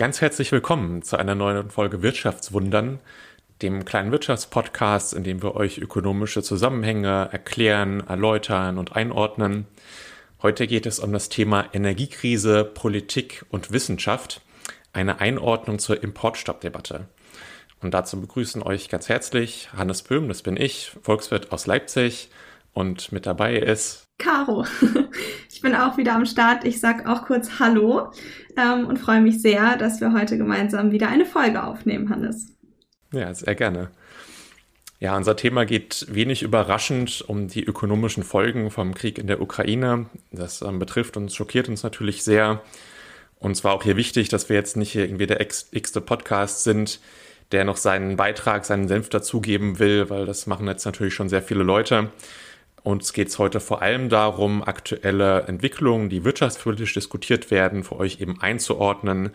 [0.00, 3.00] Ganz herzlich willkommen zu einer neuen Folge Wirtschaftswundern,
[3.60, 9.66] dem kleinen Wirtschaftspodcast, in dem wir euch ökonomische Zusammenhänge erklären, erläutern und einordnen.
[10.40, 14.40] Heute geht es um das Thema Energiekrise, Politik und Wissenschaft,
[14.94, 17.06] eine Einordnung zur Importstoppdebatte.
[17.82, 22.30] Und dazu begrüßen euch ganz herzlich Hannes Böhm, das bin ich, Volkswirt aus Leipzig
[22.72, 24.66] und mit dabei ist Caro.
[25.52, 26.64] Ich bin auch wieder am Start.
[26.64, 28.12] Ich sag auch kurz Hallo
[28.56, 32.56] ähm, und freue mich sehr, dass wir heute gemeinsam wieder eine Folge aufnehmen, Hannes.
[33.12, 33.90] Ja, sehr gerne.
[35.00, 40.06] Ja, unser Thema geht wenig überraschend um die ökonomischen Folgen vom Krieg in der Ukraine.
[40.32, 42.62] Das ähm, betrifft uns, schockiert uns natürlich sehr.
[43.38, 47.00] Und zwar auch hier wichtig, dass wir jetzt nicht hier irgendwie der x-te Podcast sind,
[47.52, 51.42] der noch seinen Beitrag, seinen Senf dazugeben will, weil das machen jetzt natürlich schon sehr
[51.42, 52.10] viele Leute.
[52.82, 58.40] Uns geht heute vor allem darum, aktuelle Entwicklungen, die wirtschaftspolitisch diskutiert werden, für euch eben
[58.40, 59.30] einzuordnen,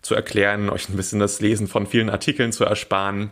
[0.00, 3.30] zu erklären, euch ein bisschen das Lesen von vielen Artikeln zu ersparen.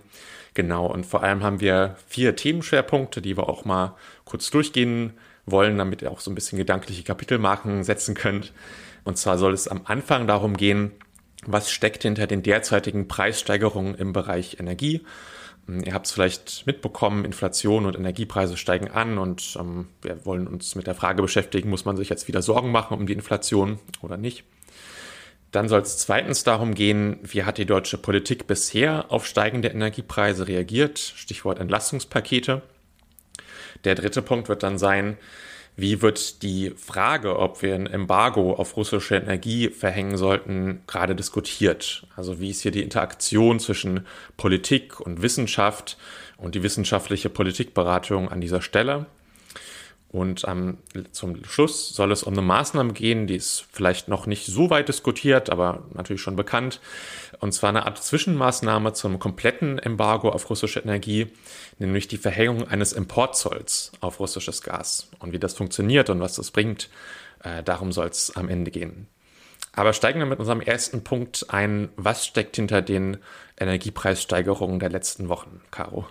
[0.55, 5.13] Genau, und vor allem haben wir vier Themenschwerpunkte, die wir auch mal kurz durchgehen
[5.47, 8.53] wollen, damit ihr auch so ein bisschen gedankliche Kapitelmarken setzen könnt.
[9.05, 10.93] Und zwar soll es am Anfang darum gehen,
[11.47, 15.03] was steckt hinter den derzeitigen Preissteigerungen im Bereich Energie
[15.69, 20.75] ihr habt es vielleicht mitbekommen, Inflation und Energiepreise steigen an und ähm, wir wollen uns
[20.75, 24.17] mit der Frage beschäftigen, muss man sich jetzt wieder Sorgen machen um die Inflation oder
[24.17, 24.45] nicht.
[25.53, 30.49] Dann soll es zweitens darum gehen, wie hat die deutsche Politik bisher auf steigende Energiepreise
[30.49, 32.63] reagiert, Stichwort Entlastungspakete.
[33.85, 35.19] Der dritte Punkt wird dann sein,
[35.77, 42.07] wie wird die Frage, ob wir ein Embargo auf russische Energie verhängen sollten, gerade diskutiert?
[42.15, 44.07] Also wie ist hier die Interaktion zwischen
[44.37, 45.97] Politik und Wissenschaft
[46.37, 49.07] und die wissenschaftliche Politikberatung an dieser Stelle?
[50.13, 50.77] Und ähm,
[51.11, 54.89] zum Schluss soll es um eine Maßnahme gehen, die ist vielleicht noch nicht so weit
[54.89, 56.81] diskutiert, aber natürlich schon bekannt.
[57.41, 61.29] Und zwar eine Art Zwischenmaßnahme zum kompletten Embargo auf russische Energie,
[61.79, 65.09] nämlich die Verhängung eines Importzolls auf russisches Gas.
[65.19, 66.91] Und wie das funktioniert und was das bringt,
[67.43, 69.09] äh, darum soll es am Ende gehen.
[69.75, 71.89] Aber steigen wir mit unserem ersten Punkt ein.
[71.97, 73.17] Was steckt hinter den
[73.59, 76.07] Energiepreissteigerungen der letzten Wochen, Caro?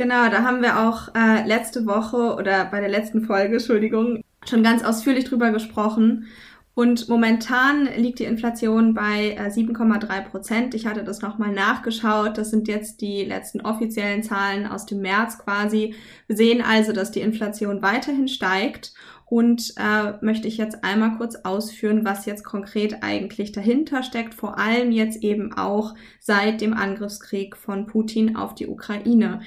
[0.00, 4.62] Genau, da haben wir auch äh, letzte Woche oder bei der letzten Folge, Entschuldigung, schon
[4.62, 6.26] ganz ausführlich drüber gesprochen.
[6.72, 10.74] Und momentan liegt die Inflation bei äh, 7,3 Prozent.
[10.74, 12.38] Ich hatte das nochmal nachgeschaut.
[12.38, 15.94] Das sind jetzt die letzten offiziellen Zahlen aus dem März quasi.
[16.26, 18.94] Wir sehen also, dass die Inflation weiterhin steigt.
[19.30, 24.58] Und äh, möchte ich jetzt einmal kurz ausführen, was jetzt konkret eigentlich dahinter steckt, vor
[24.58, 29.42] allem jetzt eben auch seit dem Angriffskrieg von Putin auf die Ukraine.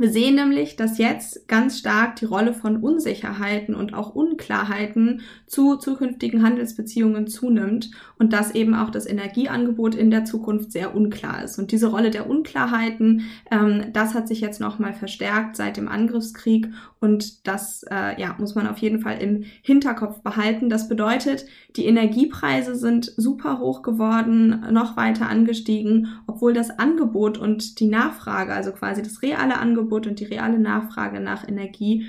[0.00, 5.76] Wir sehen nämlich, dass jetzt ganz stark die Rolle von Unsicherheiten und auch Unklarheiten zu
[5.76, 11.58] zukünftigen Handelsbeziehungen zunimmt und dass eben auch das Energieangebot in der Zukunft sehr unklar ist.
[11.58, 16.68] Und diese Rolle der Unklarheiten, ähm, das hat sich jetzt nochmal verstärkt seit dem Angriffskrieg
[16.98, 20.70] und das äh, ja, muss man auf jeden Fall im Hinterkopf behalten.
[20.70, 21.44] Das bedeutet,
[21.76, 28.54] die Energiepreise sind super hoch geworden, noch weiter angestiegen, obwohl das Angebot und die Nachfrage,
[28.54, 32.06] also quasi das reale Angebot, Angebot und die reale Nachfrage nach Energie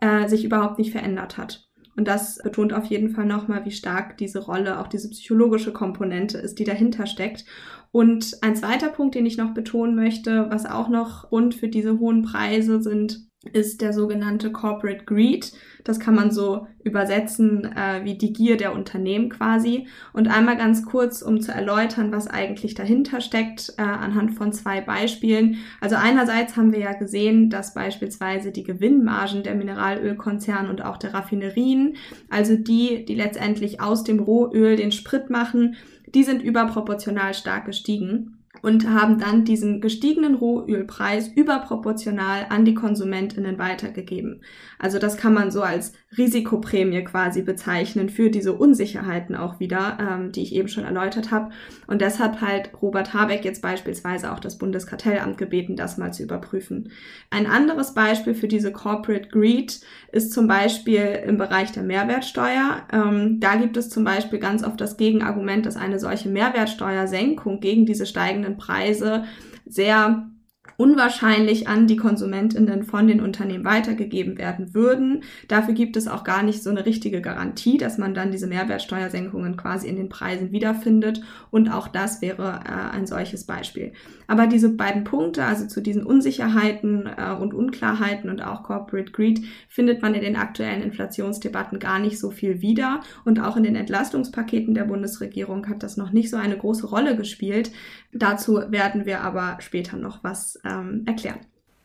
[0.00, 1.68] äh, sich überhaupt nicht verändert hat.
[1.96, 6.38] Und das betont auf jeden Fall nochmal, wie stark diese Rolle, auch diese psychologische Komponente
[6.38, 7.44] ist, die dahinter steckt.
[7.92, 12.00] Und ein zweiter Punkt, den ich noch betonen möchte, was auch noch Grund für diese
[12.00, 15.52] hohen Preise sind, ist der sogenannte Corporate Greed.
[15.84, 19.86] Das kann man so übersetzen äh, wie die Gier der Unternehmen quasi.
[20.12, 24.80] Und einmal ganz kurz, um zu erläutern, was eigentlich dahinter steckt, äh, anhand von zwei
[24.80, 25.58] Beispielen.
[25.80, 31.14] Also einerseits haben wir ja gesehen, dass beispielsweise die Gewinnmargen der Mineralölkonzerne und auch der
[31.14, 31.96] Raffinerien,
[32.30, 35.76] also die, die letztendlich aus dem Rohöl den Sprit machen,
[36.14, 43.58] die sind überproportional stark gestiegen und haben dann diesen gestiegenen Rohölpreis überproportional an die Konsumentinnen
[43.58, 44.40] weitergegeben.
[44.78, 50.32] Also das kann man so als Risikoprämie quasi bezeichnen für diese Unsicherheiten auch wieder, ähm,
[50.32, 51.50] die ich eben schon erläutert habe.
[51.86, 56.90] Und deshalb halt Robert Habeck jetzt beispielsweise auch das Bundeskartellamt gebeten, das mal zu überprüfen.
[57.30, 59.80] Ein anderes Beispiel für diese Corporate Greed
[60.10, 62.82] ist zum Beispiel im Bereich der Mehrwertsteuer.
[62.90, 67.84] Ähm, da gibt es zum Beispiel ganz oft das Gegenargument, dass eine solche Mehrwertsteuersenkung gegen
[67.84, 69.24] diese steigenden Preise
[69.66, 70.28] sehr
[70.76, 75.22] unwahrscheinlich an die Konsumentinnen von den Unternehmen weitergegeben werden würden.
[75.48, 79.56] Dafür gibt es auch gar nicht so eine richtige Garantie, dass man dann diese Mehrwertsteuersenkungen
[79.56, 81.22] quasi in den Preisen wiederfindet.
[81.50, 83.92] Und auch das wäre äh, ein solches Beispiel.
[84.26, 89.42] Aber diese beiden Punkte, also zu diesen Unsicherheiten äh, und Unklarheiten und auch Corporate Greed,
[89.68, 93.00] findet man in den aktuellen Inflationsdebatten gar nicht so viel wieder.
[93.24, 97.16] Und auch in den Entlastungspaketen der Bundesregierung hat das noch nicht so eine große Rolle
[97.16, 97.70] gespielt.
[98.14, 101.40] Dazu werden wir aber später noch was ähm, erklären.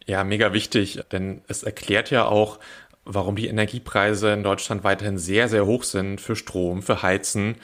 [0.06, 2.60] Ja, mega wichtig, denn es erklärt ja auch,
[3.04, 7.56] warum die Energiepreise in Deutschland weiterhin sehr, sehr hoch sind für Strom, für Heizen,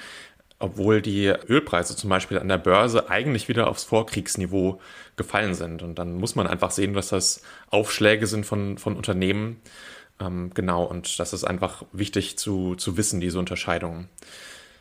[0.58, 4.80] obwohl die Ölpreise zum Beispiel an der Börse eigentlich wieder aufs Vorkriegsniveau
[5.16, 5.84] gefallen sind.
[5.84, 9.62] Und dann muss man einfach sehen, dass das Aufschläge sind von, von Unternehmen.
[10.20, 14.10] Ähm, genau, und das ist einfach wichtig zu, zu wissen, diese Unterscheidungen.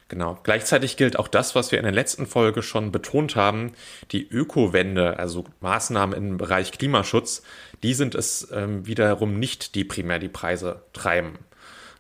[0.09, 0.39] Genau.
[0.43, 3.73] Gleichzeitig gilt auch das, was wir in der letzten Folge schon betont haben.
[4.13, 7.43] Die Ökowende, also Maßnahmen im Bereich Klimaschutz,
[7.83, 11.39] die sind es ähm, wiederum nicht, die primär die Preise treiben.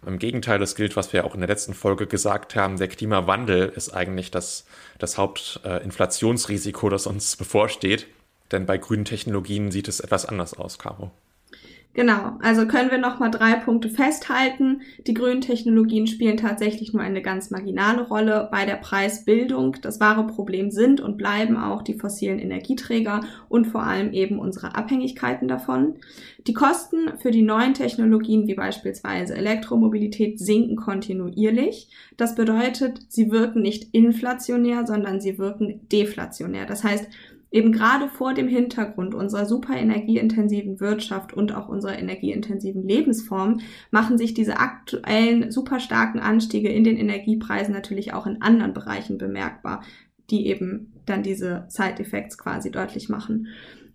[0.07, 3.73] Im Gegenteil, es gilt, was wir auch in der letzten Folge gesagt haben, der Klimawandel
[3.75, 4.67] ist eigentlich das,
[4.99, 8.07] das Hauptinflationsrisiko, äh, das uns bevorsteht.
[8.53, 11.11] Denn bei grünen Technologien sieht es etwas anders aus, Caro.
[11.95, 14.83] Genau, also können wir nochmal drei Punkte festhalten.
[15.07, 19.77] Die grünen Technologien spielen tatsächlich nur eine ganz marginale Rolle bei der Preisbildung.
[19.81, 24.75] Das wahre Problem sind und bleiben auch die fossilen Energieträger und vor allem eben unsere
[24.75, 25.95] Abhängigkeiten davon.
[26.49, 31.89] Die Kosten für die neuen Technologien wie beispielsweise Elektromobilität sinken kontinuierlich.
[32.17, 36.67] Das bedeutet, sie wirken nicht inflationär, sondern sie wirken deflationär.
[36.67, 37.09] Das heißt,
[37.55, 43.61] eben gerade vor dem Hintergrund unserer super energieintensiven Wirtschaft und auch unserer energieintensiven Lebensform
[43.93, 49.19] machen sich diese aktuellen super starken Anstiege in den Energiepreisen natürlich auch in anderen Bereichen
[49.19, 49.85] bemerkbar,
[50.31, 53.47] die eben dann diese Side-Effects quasi deutlich machen.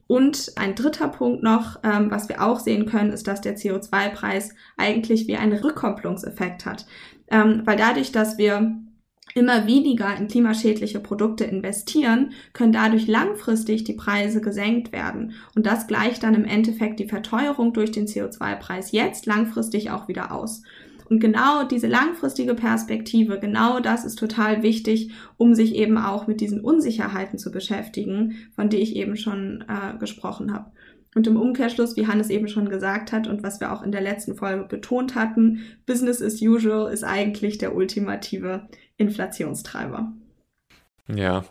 [0.08, 4.56] Und ein dritter Punkt noch, ähm, was wir auch sehen können, ist, dass der CO2-Preis
[4.78, 6.86] eigentlich wie einen Rückkopplungseffekt hat.
[7.30, 8.80] Ähm, weil dadurch, dass wir
[9.36, 15.34] immer weniger in klimaschädliche Produkte investieren, können dadurch langfristig die Preise gesenkt werden.
[15.56, 20.32] Und das gleicht dann im Endeffekt die Verteuerung durch den CO2-Preis jetzt langfristig auch wieder
[20.32, 20.64] aus.
[21.10, 26.40] Und genau diese langfristige Perspektive, genau das ist total wichtig, um sich eben auch mit
[26.40, 30.72] diesen Unsicherheiten zu beschäftigen, von denen ich eben schon äh, gesprochen habe.
[31.16, 34.02] Und im Umkehrschluss, wie Hannes eben schon gesagt hat und was wir auch in der
[34.02, 38.68] letzten Folge betont hatten, Business as usual ist eigentlich der ultimative
[39.00, 40.12] Inflationstreiber.
[41.08, 41.44] Ja,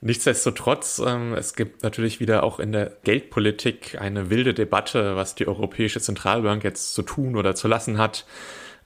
[0.00, 5.46] nichtsdestotrotz, ähm, es gibt natürlich wieder auch in der Geldpolitik eine wilde Debatte, was die
[5.46, 8.24] Europäische Zentralbank jetzt zu tun oder zu lassen hat.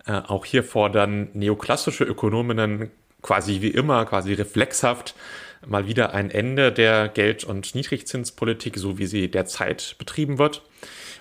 [0.07, 2.91] Äh, auch hier fordern neoklassische Ökonominnen
[3.23, 5.15] quasi wie immer, quasi reflexhaft,
[5.67, 10.63] mal wieder ein Ende der Geld- und Niedrigzinspolitik, so wie sie derzeit betrieben wird.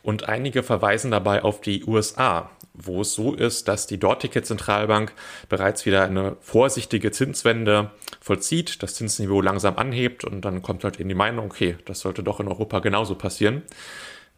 [0.02, 5.14] Und einige verweisen dabei auf die USA, wo es so ist, dass die dortige Zentralbank
[5.50, 11.10] bereits wieder eine vorsichtige Zinswende vollzieht, das Zinsniveau langsam anhebt und dann kommt halt in
[11.10, 13.64] die Meinung, okay, das sollte doch in Europa genauso passieren.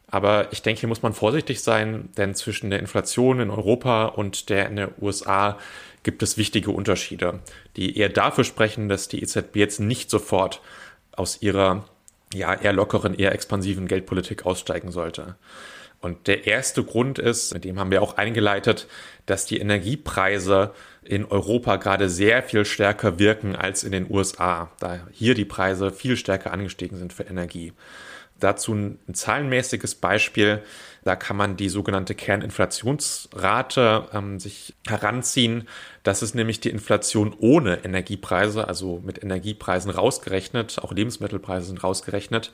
[0.07, 4.49] Aber ich denke, hier muss man vorsichtig sein, denn zwischen der Inflation in Europa und
[4.49, 5.57] der in den USA
[6.03, 7.39] gibt es wichtige Unterschiede,
[7.77, 10.61] die eher dafür sprechen, dass die EZB jetzt nicht sofort
[11.13, 11.85] aus ihrer
[12.33, 15.35] ja, eher lockeren, eher expansiven Geldpolitik aussteigen sollte.
[16.01, 18.87] Und der erste Grund ist, mit dem haben wir auch eingeleitet,
[19.27, 25.07] dass die Energiepreise in Europa gerade sehr viel stärker wirken als in den USA, da
[25.11, 27.73] hier die Preise viel stärker angestiegen sind für Energie.
[28.41, 30.63] Dazu ein zahlenmäßiges Beispiel.
[31.03, 35.67] Da kann man die sogenannte Kerninflationsrate ähm, sich heranziehen.
[36.01, 40.79] Das ist nämlich die Inflation ohne Energiepreise, also mit Energiepreisen rausgerechnet.
[40.79, 42.51] Auch Lebensmittelpreise sind rausgerechnet.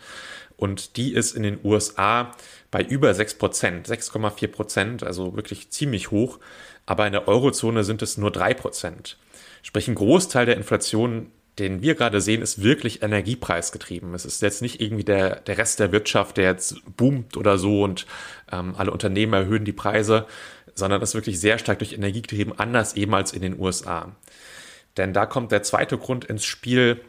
[0.57, 2.33] Und die ist in den USA
[2.71, 6.39] bei über 6 Prozent, 6,4 Prozent, also wirklich ziemlich hoch.
[6.85, 9.17] Aber in der Eurozone sind es nur 3 Prozent.
[9.61, 14.13] Sprich, ein Großteil der Inflation den wir gerade sehen, ist wirklich energiepreisgetrieben.
[14.13, 17.83] Es ist jetzt nicht irgendwie der, der Rest der Wirtschaft, der jetzt boomt oder so
[17.83, 18.05] und
[18.51, 20.27] ähm, alle Unternehmen erhöhen die Preise,
[20.75, 24.15] sondern ist wirklich sehr stark durch Energie getrieben, anders eben als in den USA.
[24.97, 27.01] Denn da kommt der zweite Grund ins Spiel,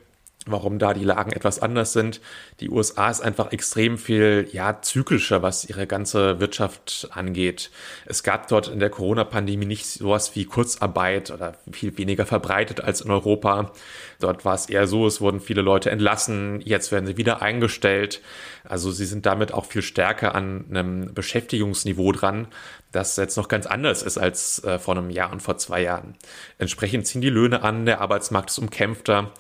[0.50, 2.20] warum da die Lagen etwas anders sind.
[2.60, 7.70] Die USA ist einfach extrem viel, ja, zyklischer, was ihre ganze Wirtschaft angeht.
[8.06, 13.00] Es gab dort in der Corona-Pandemie nicht sowas wie Kurzarbeit oder viel weniger verbreitet als
[13.00, 13.72] in Europa.
[14.20, 18.20] Dort war es eher so, es wurden viele Leute entlassen, jetzt werden sie wieder eingestellt.
[18.64, 22.48] Also sie sind damit auch viel stärker an einem Beschäftigungsniveau dran,
[22.92, 26.16] das jetzt noch ganz anders ist als äh, vor einem Jahr und vor zwei Jahren.
[26.58, 29.32] Entsprechend ziehen die Löhne an, der Arbeitsmarkt ist umkämpfter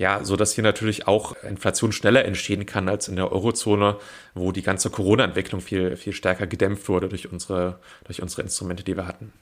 [0.00, 3.98] Ja, so dass hier natürlich auch Inflation schneller entstehen kann als in der Eurozone,
[4.32, 8.96] wo die ganze Corona-Entwicklung viel, viel stärker gedämpft wurde durch unsere, durch unsere Instrumente, die
[8.96, 9.34] wir hatten.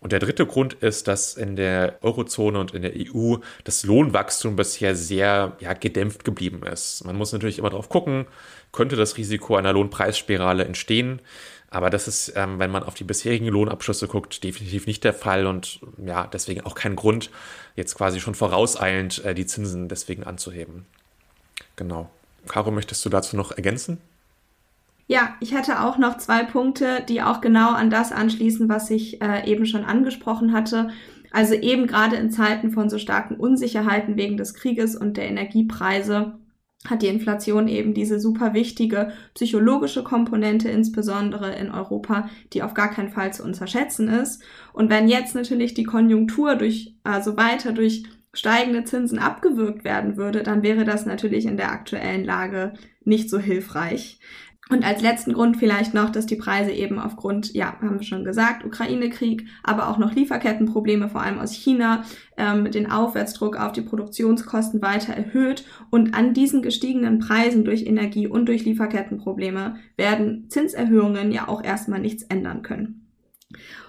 [0.00, 4.56] Und der dritte Grund ist, dass in der Eurozone und in der EU das Lohnwachstum
[4.56, 7.04] bisher sehr ja, gedämpft geblieben ist.
[7.04, 8.24] Man muss natürlich immer darauf gucken,
[8.72, 11.20] könnte das Risiko einer Lohnpreisspirale entstehen.
[11.70, 15.46] Aber das ist, ähm, wenn man auf die bisherigen Lohnabschlüsse guckt, definitiv nicht der Fall
[15.46, 17.30] und ja, deswegen auch kein Grund,
[17.74, 20.86] jetzt quasi schon vorauseilend äh, die Zinsen deswegen anzuheben.
[21.74, 22.08] Genau.
[22.46, 23.98] Caro, möchtest du dazu noch ergänzen?
[25.08, 29.22] Ja, ich hätte auch noch zwei Punkte, die auch genau an das anschließen, was ich
[29.22, 30.90] äh, eben schon angesprochen hatte.
[31.30, 36.38] Also eben gerade in Zeiten von so starken Unsicherheiten wegen des Krieges und der Energiepreise
[36.88, 42.90] hat die Inflation eben diese super wichtige psychologische Komponente, insbesondere in Europa, die auf gar
[42.90, 44.42] keinen Fall zu unterschätzen ist.
[44.72, 50.42] Und wenn jetzt natürlich die Konjunktur durch, also weiter durch steigende Zinsen abgewürgt werden würde,
[50.42, 54.18] dann wäre das natürlich in der aktuellen Lage nicht so hilfreich.
[54.68, 58.24] Und als letzten Grund vielleicht noch, dass die Preise eben aufgrund, ja, haben wir schon
[58.24, 62.04] gesagt, Ukraine-Krieg, aber auch noch Lieferkettenprobleme, vor allem aus China,
[62.36, 65.64] ähm, den Aufwärtsdruck auf die Produktionskosten weiter erhöht.
[65.90, 72.00] Und an diesen gestiegenen Preisen durch Energie und durch Lieferkettenprobleme werden Zinserhöhungen ja auch erstmal
[72.00, 73.06] nichts ändern können.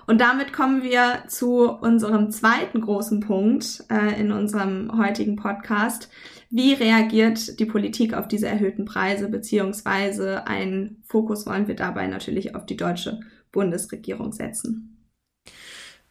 [0.06, 6.10] Und damit kommen wir zu unserem zweiten großen Punkt äh, in unserem heutigen Podcast.
[6.50, 12.56] Wie reagiert die Politik auf diese erhöhten Preise, beziehungsweise einen Fokus wollen wir dabei natürlich
[12.56, 13.20] auf die deutsche
[13.52, 14.98] Bundesregierung setzen?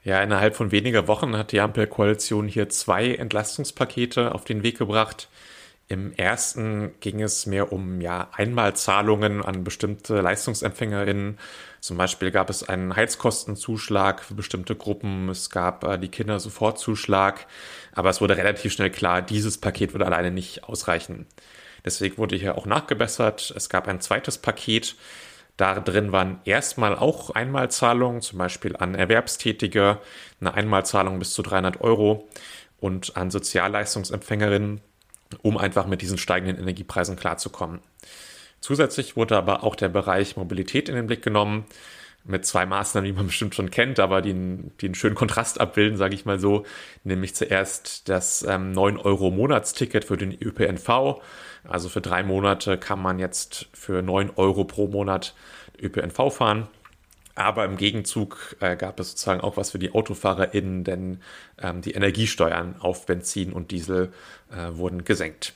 [0.05, 5.29] Ja, innerhalb von weniger Wochen hat die Ampelkoalition hier zwei Entlastungspakete auf den Weg gebracht.
[5.89, 11.39] Im ersten ging es mehr um ja, Einmalzahlungen an bestimmte LeistungsempfängerInnen.
[11.81, 17.47] Zum Beispiel gab es einen Heizkostenzuschlag für bestimmte Gruppen, es gab äh, die Kindersofortzuschlag,
[17.93, 21.27] aber es wurde relativ schnell klar, dieses Paket würde alleine nicht ausreichen.
[21.85, 23.55] Deswegen wurde hier auch nachgebessert.
[23.57, 24.97] Es gab ein zweites Paket.
[25.57, 30.01] Da drin waren erstmal auch Einmalzahlungen, zum Beispiel an Erwerbstätige,
[30.41, 32.29] eine Einmalzahlung bis zu 300 Euro
[32.81, 34.81] und an Sozialleistungsempfängerinnen
[35.43, 37.81] um einfach mit diesen steigenden Energiepreisen klarzukommen.
[38.61, 41.67] Zusätzlich wurde aber auch der Bereich Mobilität in den Blick genommen
[42.25, 44.35] mit zwei Maßnahmen, die man bestimmt schon kennt, aber die,
[44.81, 46.65] die einen schönen Kontrast abbilden, sage ich mal so.
[47.05, 51.21] Nämlich zuerst das ähm, 9-Euro-Monatsticket für den ÖPNV.
[51.65, 55.35] Also für drei Monate kann man jetzt für 9 Euro pro Monat
[55.81, 56.69] ÖPNV fahren.
[57.37, 61.21] Aber im Gegenzug äh, gab es sozusagen auch was für die AutofahrerInnen, denn
[61.63, 64.13] ähm, die Energiesteuern auf Benzin und Diesel
[64.51, 65.53] äh, wurden gesenkt.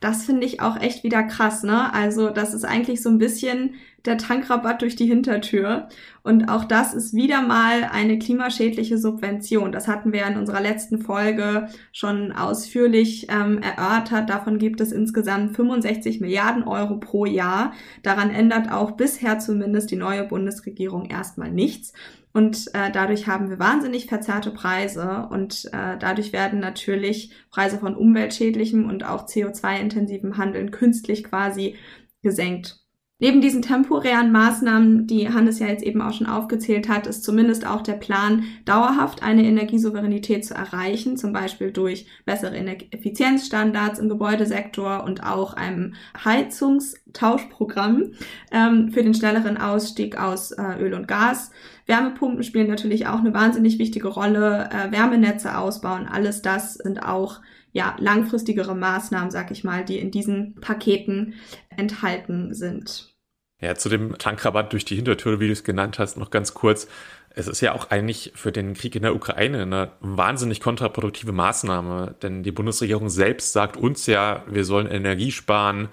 [0.00, 1.92] Das finde ich auch echt wieder krass, ne?
[1.92, 3.74] Also, das ist eigentlich so ein bisschen
[4.04, 5.88] der Tankrabatt durch die Hintertür.
[6.22, 9.72] Und auch das ist wieder mal eine klimaschädliche Subvention.
[9.72, 14.30] Das hatten wir in unserer letzten Folge schon ausführlich ähm, erörtert.
[14.30, 17.72] Davon gibt es insgesamt 65 Milliarden Euro pro Jahr.
[18.02, 21.92] Daran ändert auch bisher zumindest die neue Bundesregierung erstmal nichts.
[22.32, 27.96] Und äh, dadurch haben wir wahnsinnig verzerrte Preise und äh, dadurch werden natürlich Preise von
[27.96, 31.76] umweltschädlichem und auch CO2-intensivem Handeln künstlich quasi
[32.22, 32.87] gesenkt.
[33.20, 37.66] Neben diesen temporären Maßnahmen, die Hannes ja jetzt eben auch schon aufgezählt hat, ist zumindest
[37.66, 42.56] auch der Plan, dauerhaft eine Energiesouveränität zu erreichen, zum Beispiel durch bessere
[42.92, 45.94] Effizienzstandards im Gebäudesektor und auch einem
[46.24, 48.12] Heizungstauschprogramm
[48.52, 51.50] ähm, für den schnelleren Ausstieg aus äh, Öl und Gas.
[51.86, 57.40] Wärmepumpen spielen natürlich auch eine wahnsinnig wichtige Rolle, äh, Wärmenetze ausbauen, alles das sind auch
[57.72, 61.34] ja, langfristigere Maßnahmen, sag ich mal, die in diesen Paketen
[61.76, 63.14] enthalten sind.
[63.60, 66.86] Ja, zu dem Tankrabatt durch die Hintertür, wie du es genannt hast, noch ganz kurz.
[67.30, 72.14] Es ist ja auch eigentlich für den Krieg in der Ukraine eine wahnsinnig kontraproduktive Maßnahme,
[72.22, 75.88] denn die Bundesregierung selbst sagt uns ja, wir sollen Energie sparen.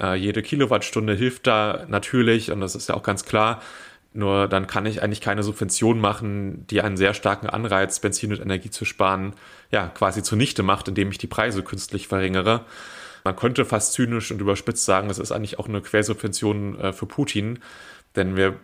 [0.00, 3.62] Äh, jede Kilowattstunde hilft da natürlich und das ist ja auch ganz klar.
[4.14, 8.40] Nur dann kann ich eigentlich keine Subvention machen, die einen sehr starken Anreiz, Benzin und
[8.40, 9.34] Energie zu sparen,
[9.70, 12.66] ja, quasi zunichte macht, indem ich die Preise künstlich verringere.
[13.24, 17.06] Man könnte fast zynisch und überspitzt sagen, es ist eigentlich auch eine Quersubvention äh, für
[17.06, 17.60] Putin,
[18.16, 18.56] denn wir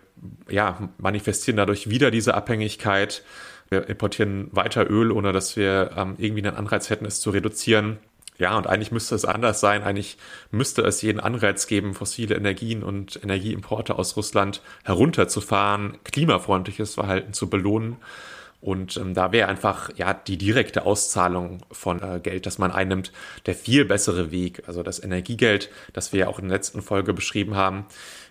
[0.49, 3.23] ja, manifestieren dadurch wieder diese Abhängigkeit.
[3.69, 7.99] Wir importieren weiter Öl, ohne dass wir ähm, irgendwie einen Anreiz hätten, es zu reduzieren.
[8.39, 9.83] Ja, und eigentlich müsste es anders sein.
[9.83, 10.17] Eigentlich
[10.49, 17.49] müsste es jeden Anreiz geben, fossile Energien und Energieimporte aus Russland herunterzufahren, klimafreundliches Verhalten zu
[17.49, 17.97] belohnen.
[18.61, 23.13] Und ähm, da wäre einfach ja die direkte Auszahlung von äh, Geld, das man einnimmt,
[23.45, 24.63] der viel bessere Weg.
[24.67, 27.85] Also das Energiegeld, das wir ja auch in der letzten Folge beschrieben haben,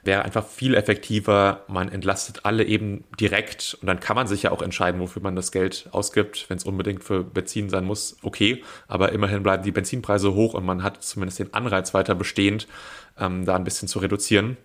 [0.05, 1.65] wäre einfach viel effektiver.
[1.69, 5.37] Man entlastet alle eben direkt und dann kann man sich ja auch entscheiden, wofür man
[5.37, 6.47] das Geld ausgibt.
[6.49, 8.63] Wenn es unbedingt für Benzin sein muss, okay.
[8.87, 12.67] Aber immerhin bleiben die Benzinpreise hoch und man hat zumindest den Anreiz weiter bestehend,
[13.19, 14.57] ähm, da ein bisschen zu reduzieren.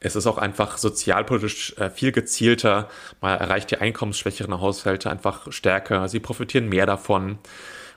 [0.00, 2.88] Es ist auch einfach sozialpolitisch äh, viel gezielter.
[3.20, 6.08] Man erreicht die einkommensschwächeren Haushalte einfach stärker.
[6.08, 7.38] Sie profitieren mehr davon.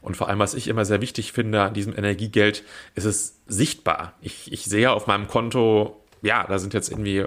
[0.01, 2.63] Und vor allem, was ich immer sehr wichtig finde an diesem Energiegeld,
[2.95, 4.13] ist es sichtbar.
[4.21, 7.25] Ich, ich sehe auf meinem Konto, ja, da sind jetzt irgendwie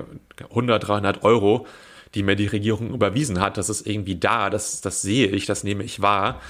[0.50, 1.66] 100, 300 Euro,
[2.14, 3.56] die mir die Regierung überwiesen hat.
[3.56, 6.40] Das ist irgendwie da, das, das sehe ich, das nehme ich wahr.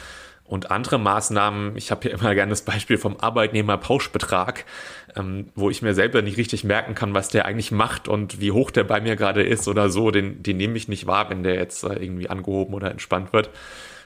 [0.45, 4.67] Und andere Maßnahmen, ich habe hier immer gerne das Beispiel vom Arbeitnehmerpauschbetrag,
[5.17, 8.53] ähm, wo ich mir selber nicht richtig merken kann, was der eigentlich macht und wie
[8.53, 11.43] hoch der bei mir gerade ist oder so, den, den nehme ich nicht wahr, wenn
[11.43, 13.49] der jetzt äh, irgendwie angehoben oder entspannt wird.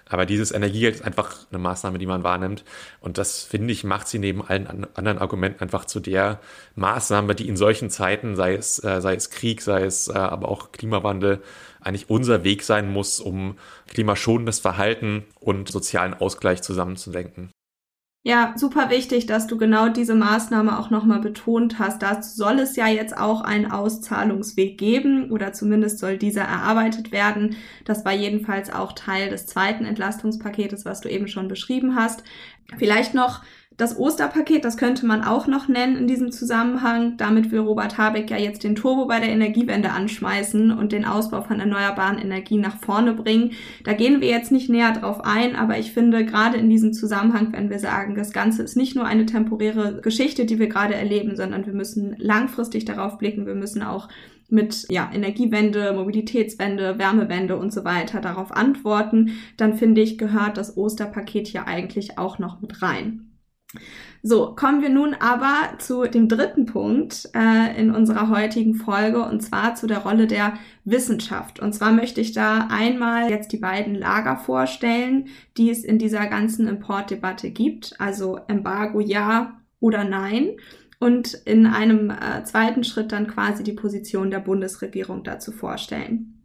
[0.08, 2.64] Aber dieses Energiegeld ist einfach eine Maßnahme, die man wahrnimmt.
[3.00, 6.40] Und das, finde ich, macht sie neben allen anderen Argumenten einfach zu der
[6.76, 10.48] Maßnahme, die in solchen Zeiten, sei es, äh, sei es Krieg, sei es äh, aber
[10.48, 11.42] auch Klimawandel,
[11.80, 13.58] eigentlich unser Weg sein muss, um
[13.88, 17.50] klimaschonendes Verhalten und sozialen Ausgleich zusammenzudenken.
[18.28, 22.02] Ja, super wichtig, dass du genau diese Maßnahme auch nochmal betont hast.
[22.02, 27.54] Dazu soll es ja jetzt auch einen Auszahlungsweg geben oder zumindest soll dieser erarbeitet werden.
[27.84, 32.24] Das war jedenfalls auch Teil des zweiten Entlastungspaketes, was du eben schon beschrieben hast.
[32.76, 33.44] Vielleicht noch
[33.76, 37.18] das Osterpaket, das könnte man auch noch nennen in diesem Zusammenhang.
[37.18, 41.42] Damit will Robert Habeck ja jetzt den Turbo bei der Energiewende anschmeißen und den Ausbau
[41.42, 43.52] von erneuerbaren Energien nach vorne bringen.
[43.84, 47.52] Da gehen wir jetzt nicht näher drauf ein, aber ich finde gerade in diesem Zusammenhang,
[47.52, 51.36] wenn wir sagen, das Ganze ist nicht nur eine temporäre Geschichte, die wir gerade erleben,
[51.36, 53.44] sondern wir müssen langfristig darauf blicken.
[53.44, 54.08] Wir müssen auch
[54.48, 60.76] mit ja, Energiewende, Mobilitätswende, Wärmewende und so weiter darauf antworten, dann finde ich, gehört das
[60.76, 63.35] Osterpaket hier eigentlich auch noch mit rein.
[64.22, 69.40] So, kommen wir nun aber zu dem dritten Punkt äh, in unserer heutigen Folge und
[69.40, 70.54] zwar zu der Rolle der
[70.84, 71.60] Wissenschaft.
[71.60, 76.26] Und zwar möchte ich da einmal jetzt die beiden Lager vorstellen, die es in dieser
[76.26, 78.00] ganzen Importdebatte gibt.
[78.00, 80.56] Also Embargo ja oder nein.
[80.98, 86.35] Und in einem äh, zweiten Schritt dann quasi die Position der Bundesregierung dazu vorstellen.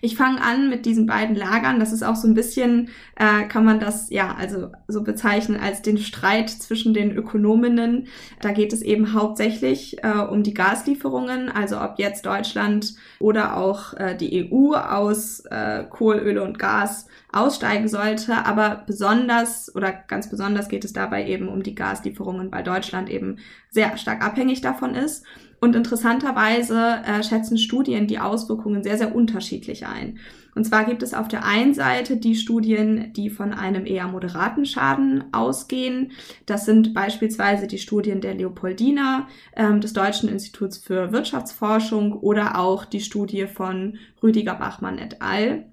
[0.00, 1.80] Ich fange an mit diesen beiden Lagern.
[1.80, 5.82] Das ist auch so ein bisschen, äh, kann man das ja also so bezeichnen als
[5.82, 8.08] den Streit zwischen den Ökonominnen.
[8.40, 13.94] Da geht es eben hauptsächlich äh, um die Gaslieferungen, also ob jetzt Deutschland oder auch
[13.94, 18.44] äh, die EU aus äh, Kohl, Öl und Gas aussteigen sollte.
[18.44, 23.38] Aber besonders oder ganz besonders geht es dabei eben um die Gaslieferungen, weil Deutschland eben
[23.70, 25.24] sehr stark abhängig davon ist.
[25.62, 30.18] Und interessanterweise äh, schätzen Studien die Auswirkungen sehr, sehr unterschiedlich ein.
[30.56, 34.66] Und zwar gibt es auf der einen Seite die Studien, die von einem eher moderaten
[34.66, 36.10] Schaden ausgehen.
[36.46, 42.84] Das sind beispielsweise die Studien der Leopoldina, ähm, des Deutschen Instituts für Wirtschaftsforschung oder auch
[42.84, 45.66] die Studie von Rüdiger Bachmann et al.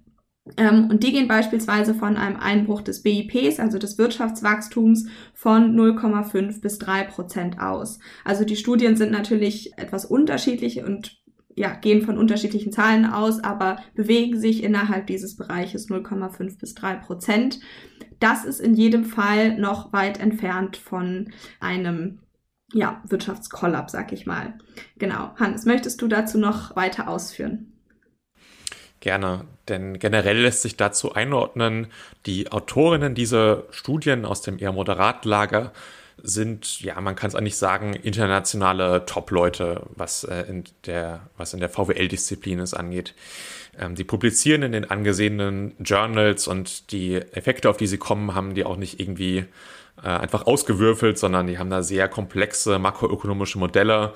[0.57, 6.61] Ähm, und die gehen beispielsweise von einem Einbruch des BIPs, also des Wirtschaftswachstums, von 0,5
[6.61, 7.99] bis 3 Prozent aus.
[8.25, 11.17] Also die Studien sind natürlich etwas unterschiedlich und
[11.55, 16.95] ja, gehen von unterschiedlichen Zahlen aus, aber bewegen sich innerhalb dieses Bereiches 0,5 bis 3
[16.95, 17.59] Prozent.
[18.19, 22.19] Das ist in jedem Fall noch weit entfernt von einem
[22.73, 24.57] ja, Wirtschaftskollaps, sag ich mal.
[24.99, 25.33] Genau.
[25.35, 27.78] Hannes, möchtest du dazu noch weiter ausführen?
[29.01, 31.87] Gerne, denn generell lässt sich dazu einordnen,
[32.25, 35.71] die Autorinnen dieser Studien aus dem eher Moderatlager
[36.21, 41.61] sind, ja, man kann es eigentlich sagen, internationale Top-Leute, was, äh, in der, was in
[41.61, 43.13] der VWL-Disziplin es angeht.
[43.77, 48.53] Ähm, die publizieren in den angesehenen Journals und die Effekte, auf die sie kommen, haben
[48.53, 49.45] die auch nicht irgendwie
[50.03, 54.13] äh, einfach ausgewürfelt, sondern die haben da sehr komplexe makroökonomische Modelle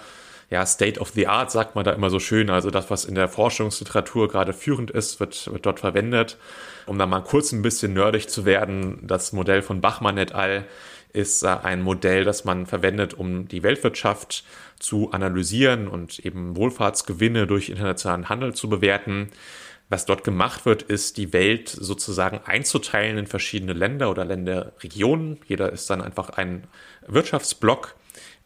[0.54, 2.52] ja, State of the Art sagt man da immer so schön.
[2.52, 6.38] Also das, was in der Forschungsliteratur gerade führend ist, wird, wird dort verwendet.
[6.86, 10.66] Um da mal kurz ein bisschen nerdig zu werden, das Modell von Bachmann et al.
[11.12, 14.44] ist äh, ein Modell, das man verwendet, um die Weltwirtschaft
[14.78, 19.32] zu analysieren und eben Wohlfahrtsgewinne durch internationalen Handel zu bewerten.
[19.90, 25.40] Was dort gemacht wird, ist die Welt sozusagen einzuteilen in verschiedene Länder oder Länderregionen.
[25.48, 26.68] Jeder ist dann einfach ein
[27.08, 27.96] Wirtschaftsblock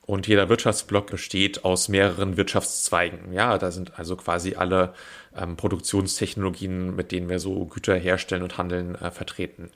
[0.08, 3.34] und jeder Wirtschaftsblock besteht aus mehreren Wirtschaftszweigen.
[3.34, 4.94] Ja, da sind also quasi alle
[5.38, 9.70] ähm, Produktionstechnologien, mit denen wir so Güter herstellen und handeln, äh, vertreten.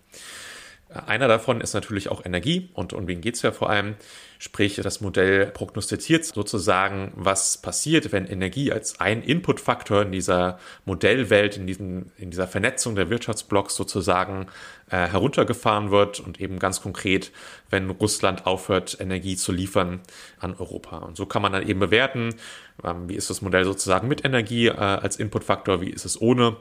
[0.90, 3.96] Einer davon ist natürlich auch Energie und um wen geht es ja vor allem.
[4.40, 11.56] Sprich, das Modell prognostiziert sozusagen, was passiert, wenn Energie als ein Inputfaktor in dieser Modellwelt,
[11.56, 14.48] in, diesen, in dieser Vernetzung der Wirtschaftsblocks sozusagen
[14.92, 17.32] äh, heruntergefahren wird und eben ganz konkret,
[17.70, 20.02] wenn Russland aufhört, Energie zu liefern
[20.40, 20.98] an Europa.
[20.98, 22.36] Und so kann man dann eben bewerten,
[22.84, 26.58] ähm, wie ist das Modell sozusagen mit Energie äh, als Inputfaktor, wie ist es ohne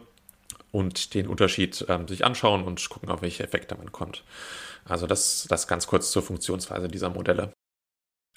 [0.73, 4.25] und den Unterschied ähm, sich anschauen und gucken, auf welche Effekte man kommt.
[4.85, 7.53] Also das, das ganz kurz zur Funktionsweise dieser Modelle.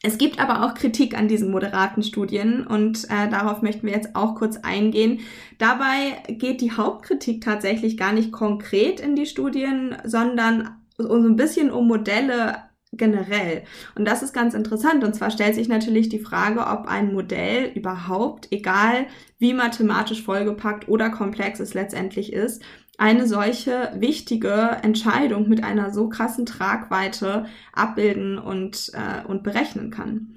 [0.05, 4.17] Es gibt aber auch Kritik an diesen moderaten Studien und äh, darauf möchten wir jetzt
[4.17, 5.21] auch kurz eingehen.
[5.59, 11.71] Dabei geht die Hauptkritik tatsächlich gar nicht konkret in die Studien, sondern so ein bisschen
[11.71, 12.57] um Modelle
[12.91, 13.63] generell.
[13.95, 15.05] Und das ist ganz interessant.
[15.05, 19.07] Und zwar stellt sich natürlich die Frage, ob ein Modell überhaupt, egal
[19.39, 22.61] wie mathematisch vollgepackt oder komplex es letztendlich ist,
[22.97, 30.35] eine solche wichtige Entscheidung mit einer so krassen Tragweite abbilden und, äh, und berechnen kann.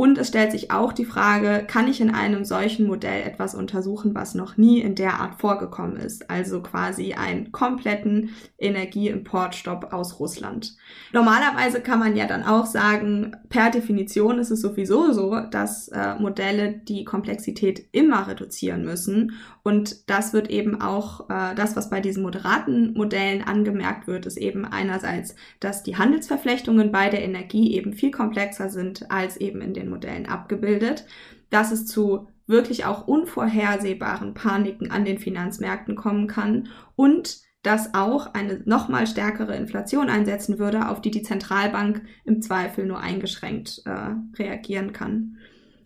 [0.00, 4.14] Und es stellt sich auch die Frage, kann ich in einem solchen Modell etwas untersuchen,
[4.14, 6.30] was noch nie in der Art vorgekommen ist?
[6.30, 10.74] Also quasi einen kompletten Energieimportstopp aus Russland.
[11.12, 16.14] Normalerweise kann man ja dann auch sagen, per Definition ist es sowieso so, dass äh,
[16.14, 19.32] Modelle die Komplexität immer reduzieren müssen.
[19.62, 24.36] Und das wird eben auch, äh, das, was bei diesen moderaten Modellen angemerkt wird, ist
[24.36, 29.74] eben einerseits, dass die Handelsverflechtungen bei der Energie eben viel komplexer sind als eben in
[29.74, 31.04] den Modellen abgebildet,
[31.50, 38.32] dass es zu wirklich auch unvorhersehbaren Paniken an den Finanzmärkten kommen kann und dass auch
[38.34, 44.14] eine nochmal stärkere Inflation einsetzen würde, auf die die Zentralbank im Zweifel nur eingeschränkt äh,
[44.38, 45.36] reagieren kann.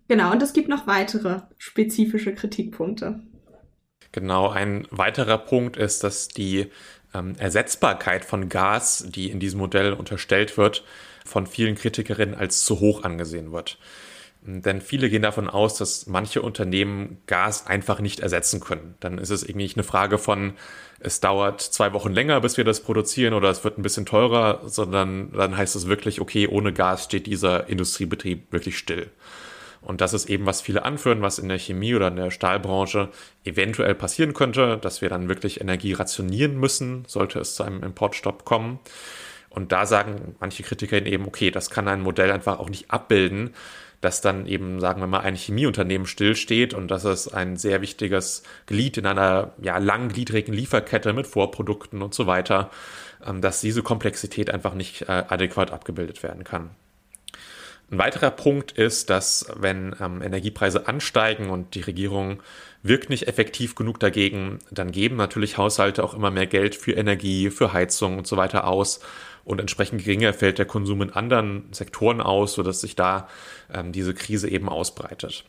[0.07, 3.23] Genau, und es gibt noch weitere spezifische Kritikpunkte.
[4.15, 6.71] Genau, ein weiterer Punkt ist, dass die
[7.13, 10.85] ähm, Ersetzbarkeit von Gas, die in diesem Modell unterstellt wird,
[11.27, 13.77] von vielen Kritikerinnen als zu hoch angesehen wird.
[14.43, 18.95] Denn viele gehen davon aus, dass manche Unternehmen Gas einfach nicht ersetzen können.
[19.01, 20.53] Dann ist es irgendwie eine Frage von,
[21.01, 24.61] es dauert zwei Wochen länger, bis wir das produzieren oder es wird ein bisschen teurer,
[24.65, 29.11] sondern dann heißt es wirklich, okay, ohne Gas steht dieser Industriebetrieb wirklich still.
[29.85, 33.11] Und das ist eben, was viele anführen, was in der Chemie oder in der Stahlbranche
[33.45, 38.45] eventuell passieren könnte, dass wir dann wirklich Energie rationieren müssen, sollte es zu einem Importstopp
[38.45, 38.79] kommen.
[39.51, 43.51] Und da sagen manche Kritiker eben, okay, das kann ein Modell einfach auch nicht abbilden,
[44.01, 48.43] dass dann eben, sagen wir mal, ein Chemieunternehmen stillsteht und dass es ein sehr wichtiges
[48.67, 52.71] Glied in einer ja, langgliedrigen Lieferkette mit Vorprodukten und so weiter,
[53.25, 56.71] ähm, dass diese Komplexität einfach nicht äh, adäquat abgebildet werden kann.
[57.91, 62.43] Ein weiterer Punkt ist, dass wenn ähm, Energiepreise ansteigen und die Regierung
[62.83, 67.51] wirkt nicht effektiv genug dagegen, dann geben natürlich Haushalte auch immer mehr Geld für Energie,
[67.51, 69.01] für Heizung und so weiter aus
[69.45, 73.29] und entsprechend geringer fällt der Konsum in anderen Sektoren aus, sodass sich da
[73.73, 75.45] ähm, diese Krise eben ausbreitet.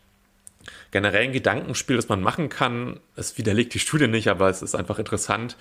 [0.92, 4.76] Generell ein Gedankenspiel, das man machen kann, es widerlegt die Studie nicht, aber es ist
[4.76, 5.58] einfach interessant,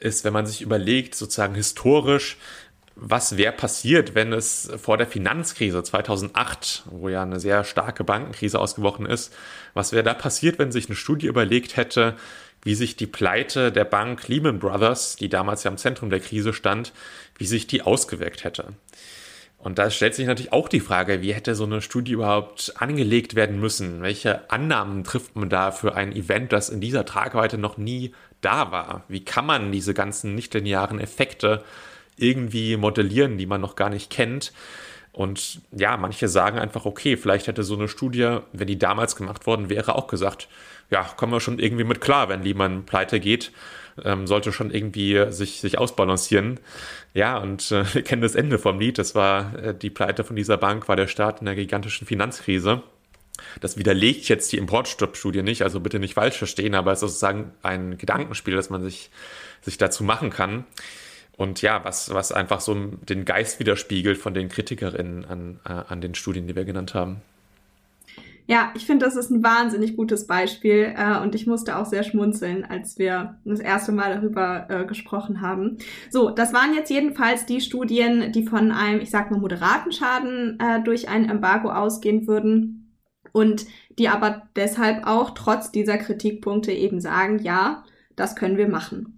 [0.00, 2.36] ist, wenn man sich überlegt, sozusagen historisch,
[3.00, 8.58] was wäre passiert, wenn es vor der Finanzkrise 2008, wo ja eine sehr starke Bankenkrise
[8.58, 9.34] ausgebrochen ist,
[9.72, 12.16] was wäre da passiert, wenn sich eine Studie überlegt hätte,
[12.62, 16.52] wie sich die Pleite der Bank Lehman Brothers, die damals ja im Zentrum der Krise
[16.52, 16.92] stand,
[17.36, 18.74] wie sich die ausgewirkt hätte.
[19.58, 23.34] Und da stellt sich natürlich auch die Frage, wie hätte so eine Studie überhaupt angelegt
[23.34, 24.02] werden müssen?
[24.02, 28.70] Welche Annahmen trifft man da für ein Event, das in dieser Tragweite noch nie da
[28.70, 29.04] war?
[29.08, 31.64] Wie kann man diese ganzen nichtlinearen Effekte
[32.20, 34.52] irgendwie modellieren, die man noch gar nicht kennt.
[35.12, 39.46] Und ja, manche sagen einfach, okay, vielleicht hätte so eine Studie, wenn die damals gemacht
[39.46, 40.48] worden wäre, auch gesagt,
[40.90, 43.52] ja, kommen wir schon irgendwie mit klar, wenn Lehman pleite geht,
[44.04, 46.60] ähm, sollte schon irgendwie sich, sich ausbalancieren.
[47.14, 48.98] Ja, und äh, wir kennen das Ende vom Lied.
[48.98, 52.82] Das war äh, die Pleite von dieser Bank, war der Start in einer gigantischen Finanzkrise.
[53.60, 57.52] Das widerlegt jetzt die Importstoppstudie nicht, also bitte nicht falsch verstehen, aber es ist sozusagen
[57.62, 59.10] ein Gedankenspiel, das man sich,
[59.60, 60.64] sich dazu machen kann.
[61.38, 66.00] Und ja, was, was einfach so den Geist widerspiegelt von den Kritikerinnen an, äh, an
[66.00, 67.22] den Studien, die wir genannt haben.
[68.48, 72.02] Ja, ich finde, das ist ein wahnsinnig gutes Beispiel äh, und ich musste auch sehr
[72.02, 75.78] schmunzeln, als wir das erste Mal darüber äh, gesprochen haben.
[76.10, 80.58] So, das waren jetzt jedenfalls die Studien, die von einem, ich sag mal, moderaten Schaden
[80.58, 82.96] äh, durch ein Embargo ausgehen würden
[83.30, 87.84] und die aber deshalb auch trotz dieser Kritikpunkte eben sagen, ja,
[88.16, 89.17] das können wir machen.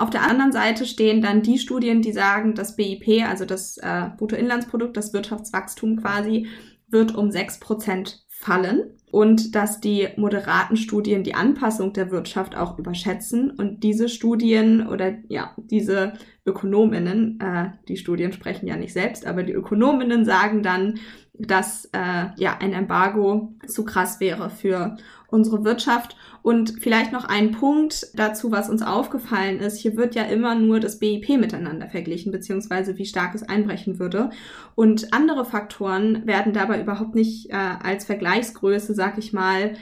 [0.00, 4.08] Auf der anderen Seite stehen dann die Studien, die sagen, das BIP, also das äh,
[4.16, 6.46] Bruttoinlandsprodukt, das Wirtschaftswachstum quasi,
[6.88, 12.78] wird um sechs Prozent fallen und dass die moderaten Studien die Anpassung der Wirtschaft auch
[12.78, 16.14] überschätzen und diese Studien oder ja, diese
[16.46, 20.98] Ökonominnen, äh, die Studien sprechen ja nicht selbst, aber die Ökonominnen sagen dann,
[21.34, 24.96] dass äh, ja ein Embargo zu krass wäre für
[25.30, 26.16] unsere Wirtschaft.
[26.42, 29.78] Und vielleicht noch ein Punkt dazu, was uns aufgefallen ist.
[29.78, 34.30] Hier wird ja immer nur das BIP miteinander verglichen, beziehungsweise wie stark es einbrechen würde.
[34.74, 39.76] Und andere Faktoren werden dabei überhaupt nicht äh, als Vergleichsgröße, sag ich mal,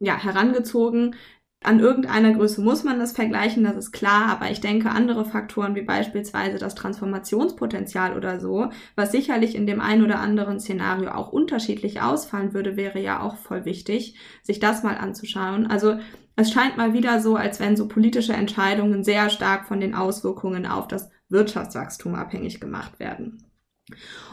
[0.00, 1.14] ja, herangezogen.
[1.62, 5.74] An irgendeiner Größe muss man das vergleichen, das ist klar, aber ich denke, andere Faktoren
[5.74, 11.30] wie beispielsweise das Transformationspotenzial oder so, was sicherlich in dem einen oder anderen Szenario auch
[11.30, 15.66] unterschiedlich ausfallen würde, wäre ja auch voll wichtig, sich das mal anzuschauen.
[15.66, 15.98] Also
[16.34, 20.66] es scheint mal wieder so, als wenn so politische Entscheidungen sehr stark von den Auswirkungen
[20.66, 23.51] auf das Wirtschaftswachstum abhängig gemacht werden.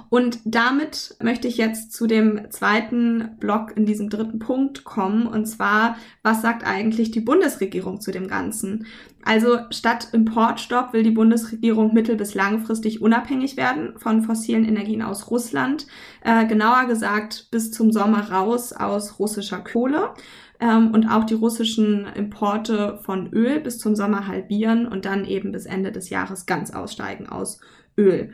[0.09, 5.27] Und damit möchte ich jetzt zu dem zweiten Block in diesem dritten Punkt kommen.
[5.27, 8.87] Und zwar, was sagt eigentlich die Bundesregierung zu dem Ganzen?
[9.23, 15.29] Also statt Importstopp will die Bundesregierung mittel- bis langfristig unabhängig werden von fossilen Energien aus
[15.29, 15.85] Russland.
[16.23, 20.13] Äh, genauer gesagt bis zum Sommer raus aus russischer Kohle
[20.59, 25.51] ähm, und auch die russischen Importe von Öl bis zum Sommer halbieren und dann eben
[25.51, 27.59] bis Ende des Jahres ganz aussteigen aus
[27.97, 28.31] Öl.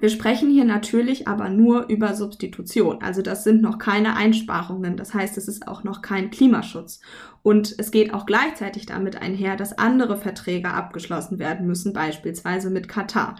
[0.00, 3.02] Wir sprechen hier natürlich aber nur über Substitution.
[3.02, 4.96] Also das sind noch keine Einsparungen.
[4.96, 7.00] Das heißt, es ist auch noch kein Klimaschutz.
[7.42, 12.88] Und es geht auch gleichzeitig damit einher, dass andere Verträge abgeschlossen werden müssen, beispielsweise mit
[12.88, 13.36] Katar.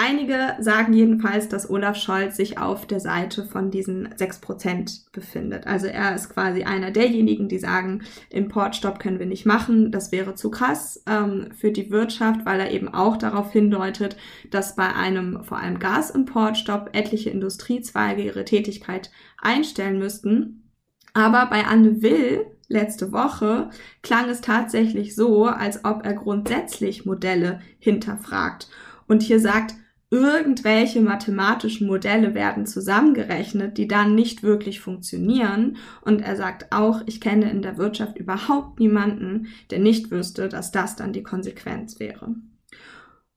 [0.00, 5.66] Einige sagen jedenfalls, dass Olaf Scholz sich auf der Seite von diesen sechs Prozent befindet.
[5.66, 10.36] Also er ist quasi einer derjenigen, die sagen, Importstopp können wir nicht machen, das wäre
[10.36, 14.16] zu krass ähm, für die Wirtschaft, weil er eben auch darauf hindeutet,
[14.52, 19.10] dass bei einem vor allem Gasimportstopp etliche Industriezweige ihre Tätigkeit
[19.42, 20.70] einstellen müssten.
[21.12, 23.70] Aber bei Anne Will letzte Woche
[24.04, 28.68] klang es tatsächlich so, als ob er grundsätzlich Modelle hinterfragt
[29.08, 29.74] und hier sagt,
[30.10, 35.76] irgendwelche mathematischen Modelle werden zusammengerechnet, die dann nicht wirklich funktionieren.
[36.00, 40.72] Und er sagt auch, ich kenne in der Wirtschaft überhaupt niemanden, der nicht wüsste, dass
[40.72, 42.34] das dann die Konsequenz wäre.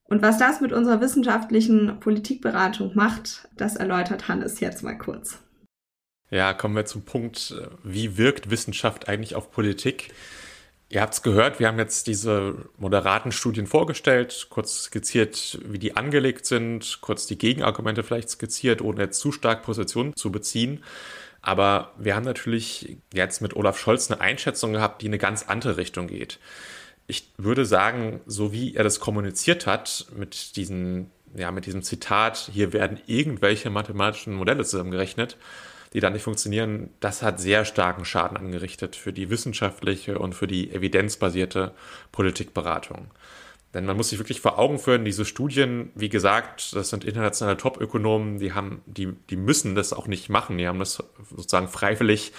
[0.03, 5.39] Und was das mit unserer wissenschaftlichen Politikberatung macht, das erläutert Hannes jetzt mal kurz.
[6.29, 7.53] Ja, kommen wir zum Punkt,
[7.83, 10.13] wie wirkt Wissenschaft eigentlich auf Politik?
[10.91, 15.95] Ihr habt es gehört, wir haben jetzt diese moderaten Studien vorgestellt, kurz skizziert, wie die
[15.95, 20.83] angelegt sind, kurz die Gegenargumente vielleicht skizziert, ohne jetzt zu stark Position zu beziehen.
[21.41, 25.43] Aber wir haben natürlich jetzt mit Olaf Scholz eine Einschätzung gehabt, die in eine ganz
[25.43, 26.39] andere Richtung geht.
[27.07, 32.49] Ich würde sagen, so wie er das kommuniziert hat, mit diesen, ja, mit diesem Zitat,
[32.51, 35.37] hier werden irgendwelche mathematischen Modelle zusammengerechnet,
[35.93, 40.47] die dann nicht funktionieren, das hat sehr starken Schaden angerichtet für die wissenschaftliche und für
[40.47, 41.73] die evidenzbasierte
[42.11, 43.11] Politikberatung.
[43.73, 47.55] Denn man muss sich wirklich vor Augen führen, diese Studien, wie gesagt, das sind internationale
[47.55, 50.57] Top-Ökonomen, die haben, die, die müssen das auch nicht machen.
[50.57, 52.33] Die haben das sozusagen freiwillig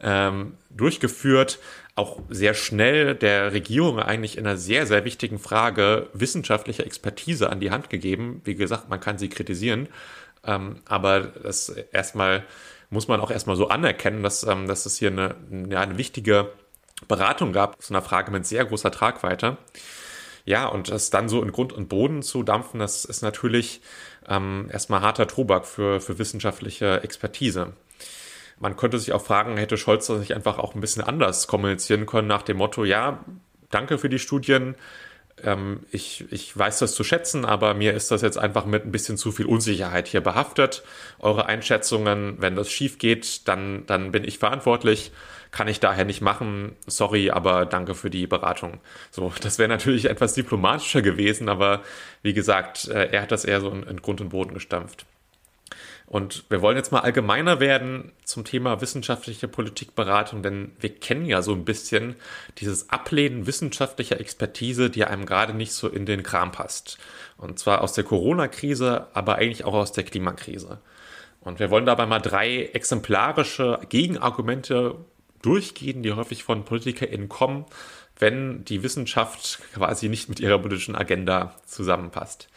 [0.00, 1.58] ähm, durchgeführt,
[1.94, 7.60] auch sehr schnell der Regierung eigentlich in einer sehr, sehr wichtigen Frage wissenschaftliche Expertise an
[7.60, 8.40] die Hand gegeben.
[8.44, 9.88] Wie gesagt, man kann sie kritisieren,
[10.44, 12.44] ähm, aber das erstmal
[12.90, 16.52] muss man auch erstmal so anerkennen, dass, ähm, dass es hier eine, eine wichtige
[17.06, 19.56] Beratung gab zu einer Frage mit sehr großer Tragweite.
[20.44, 23.82] Ja, und das dann so in Grund und Boden zu dampfen, das ist natürlich
[24.26, 27.74] ähm, erstmal harter Tobak für, für wissenschaftliche Expertise.
[28.58, 32.06] Man könnte sich auch fragen, hätte Scholz das nicht einfach auch ein bisschen anders kommunizieren
[32.06, 33.24] können nach dem Motto, ja,
[33.70, 34.74] danke für die Studien,
[35.44, 38.92] ähm, ich, ich weiß das zu schätzen, aber mir ist das jetzt einfach mit ein
[38.92, 40.82] bisschen zu viel Unsicherheit hier behaftet.
[41.18, 45.12] Eure Einschätzungen, wenn das schief geht, dann, dann bin ich verantwortlich.
[45.50, 46.76] Kann ich daher nicht machen.
[46.86, 48.80] Sorry, aber danke für die Beratung.
[49.10, 51.82] So, das wäre natürlich etwas diplomatischer gewesen, aber
[52.22, 55.06] wie gesagt, äh, er hat das eher so in, in Grund und Boden gestampft.
[56.08, 61.42] Und wir wollen jetzt mal allgemeiner werden zum Thema wissenschaftliche Politikberatung, denn wir kennen ja
[61.42, 62.16] so ein bisschen
[62.56, 66.96] dieses Ablehnen wissenschaftlicher Expertise, die einem gerade nicht so in den Kram passt.
[67.36, 70.78] Und zwar aus der Corona-Krise, aber eigentlich auch aus der Klimakrise.
[71.42, 74.94] Und wir wollen dabei mal drei exemplarische Gegenargumente
[75.42, 77.66] durchgehen, die häufig von PolitikerInnen kommen,
[78.18, 82.48] wenn die Wissenschaft quasi nicht mit ihrer politischen Agenda zusammenpasst.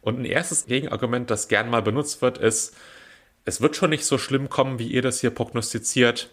[0.00, 2.76] Und ein erstes Gegenargument, das gern mal benutzt wird, ist,
[3.44, 6.30] es wird schon nicht so schlimm kommen, wie ihr das hier prognostiziert.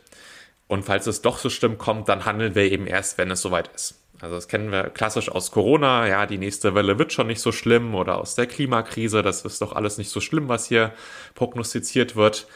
[0.68, 3.70] Und falls es doch so schlimm kommt, dann handeln wir eben erst, wenn es soweit
[3.74, 4.02] ist.
[4.20, 7.52] Also das kennen wir klassisch aus Corona, ja, die nächste Welle wird schon nicht so
[7.52, 10.92] schlimm oder aus der Klimakrise, das ist doch alles nicht so schlimm, was hier
[11.36, 12.48] prognostiziert wird.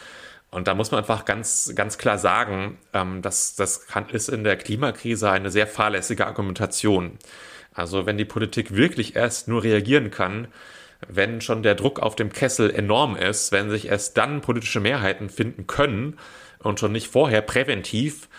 [0.50, 4.44] Und da muss man einfach ganz, ganz klar sagen, ähm, dass das kann, ist in
[4.44, 7.18] der Klimakrise eine sehr fahrlässige Argumentation.
[7.74, 10.48] Also wenn die Politik wirklich erst nur reagieren kann,
[11.08, 15.30] wenn schon der Druck auf dem Kessel enorm ist, wenn sich erst dann politische Mehrheiten
[15.30, 16.18] finden können
[16.60, 18.30] und schon nicht vorher präventiv,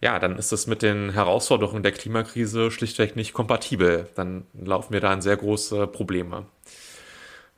[0.00, 4.08] ja, dann ist es mit den Herausforderungen der Klimakrise schlichtweg nicht kompatibel.
[4.14, 6.46] Dann laufen wir da in sehr große Probleme.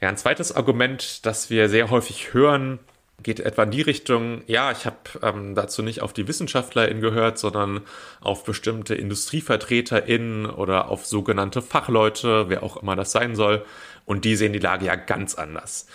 [0.01, 2.81] Ja, ein zweites Argument, das wir sehr häufig hören,
[3.23, 7.39] geht etwa in die Richtung, ja, ich habe ähm, dazu nicht auf die WissenschaftlerInnen gehört,
[7.39, 7.83] sondern
[8.21, 13.65] auf bestimmte IndustrievertreterInnen oder auf sogenannte Fachleute, wer auch immer das sein soll.
[14.05, 15.87] Und die sehen die Lage ja ganz anders.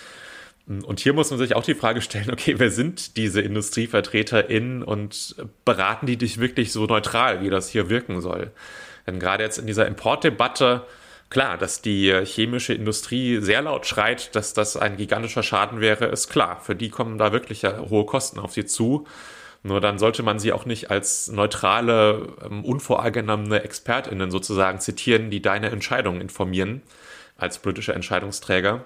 [0.67, 5.35] Und hier muss man sich auch die Frage stellen, okay, wer sind diese IndustrievertreterInnen und
[5.63, 8.51] beraten die dich wirklich so neutral, wie das hier wirken soll?
[9.05, 10.85] Denn gerade jetzt in dieser Importdebatte
[11.29, 16.29] Klar, dass die chemische Industrie sehr laut schreit, dass das ein gigantischer Schaden wäre, ist
[16.29, 16.61] klar.
[16.61, 19.05] Für die kommen da wirklich hohe Kosten auf sie zu.
[19.63, 25.41] Nur dann sollte man sie auch nicht als neutrale, ähm, unvoreingenommene ExpertInnen sozusagen zitieren, die
[25.41, 26.81] deine Entscheidungen informieren
[27.37, 28.85] als politischer Entscheidungsträger.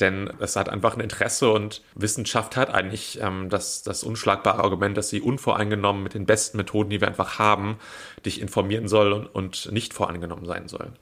[0.00, 4.96] Denn es hat einfach ein Interesse und Wissenschaft hat eigentlich ähm, das, das unschlagbare Argument,
[4.96, 7.78] dass sie unvoreingenommen mit den besten Methoden, die wir einfach haben,
[8.24, 10.92] dich informieren soll und, und nicht voreingenommen sein soll.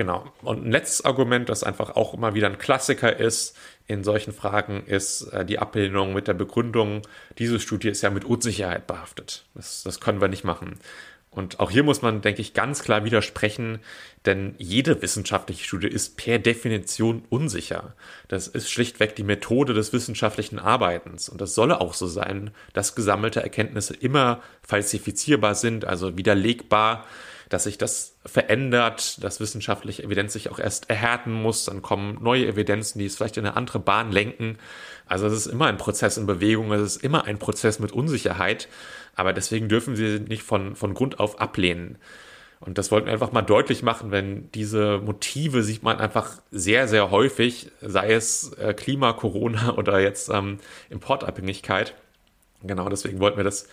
[0.00, 0.24] Genau.
[0.40, 3.54] Und ein letztes Argument, das einfach auch immer wieder ein Klassiker ist
[3.86, 7.02] in solchen Fragen, ist äh, die Ablehnung mit der Begründung,
[7.36, 9.44] diese Studie ist ja mit Unsicherheit behaftet.
[9.54, 10.78] Das, das können wir nicht machen.
[11.28, 13.80] Und auch hier muss man, denke ich, ganz klar widersprechen,
[14.24, 17.94] denn jede wissenschaftliche Studie ist per Definition unsicher.
[18.26, 21.28] Das ist schlichtweg die Methode des wissenschaftlichen Arbeitens.
[21.28, 27.04] Und das solle auch so sein, dass gesammelte Erkenntnisse immer falsifizierbar sind, also widerlegbar
[27.50, 32.46] dass sich das verändert, dass wissenschaftliche Evidenz sich auch erst erhärten muss, dann kommen neue
[32.46, 34.56] Evidenzen, die es vielleicht in eine andere Bahn lenken.
[35.06, 38.68] Also es ist immer ein Prozess in Bewegung, es ist immer ein Prozess mit Unsicherheit,
[39.16, 41.98] aber deswegen dürfen sie nicht von, von Grund auf ablehnen.
[42.60, 46.86] Und das wollten wir einfach mal deutlich machen, wenn diese Motive sieht man einfach sehr,
[46.86, 50.58] sehr häufig, sei es äh, Klima, Corona oder jetzt ähm,
[50.88, 51.94] Importabhängigkeit.
[52.62, 53.66] Genau, deswegen wollten wir das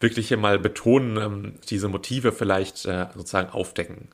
[0.00, 4.08] wirklich hier mal betonen, ähm, diese Motive vielleicht äh, sozusagen aufdecken.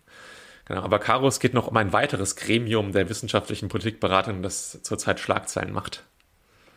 [0.64, 5.18] Genau, aber Caro, es geht noch um ein weiteres Gremium der wissenschaftlichen Politikberatung, das zurzeit
[5.18, 6.04] Schlagzeilen macht.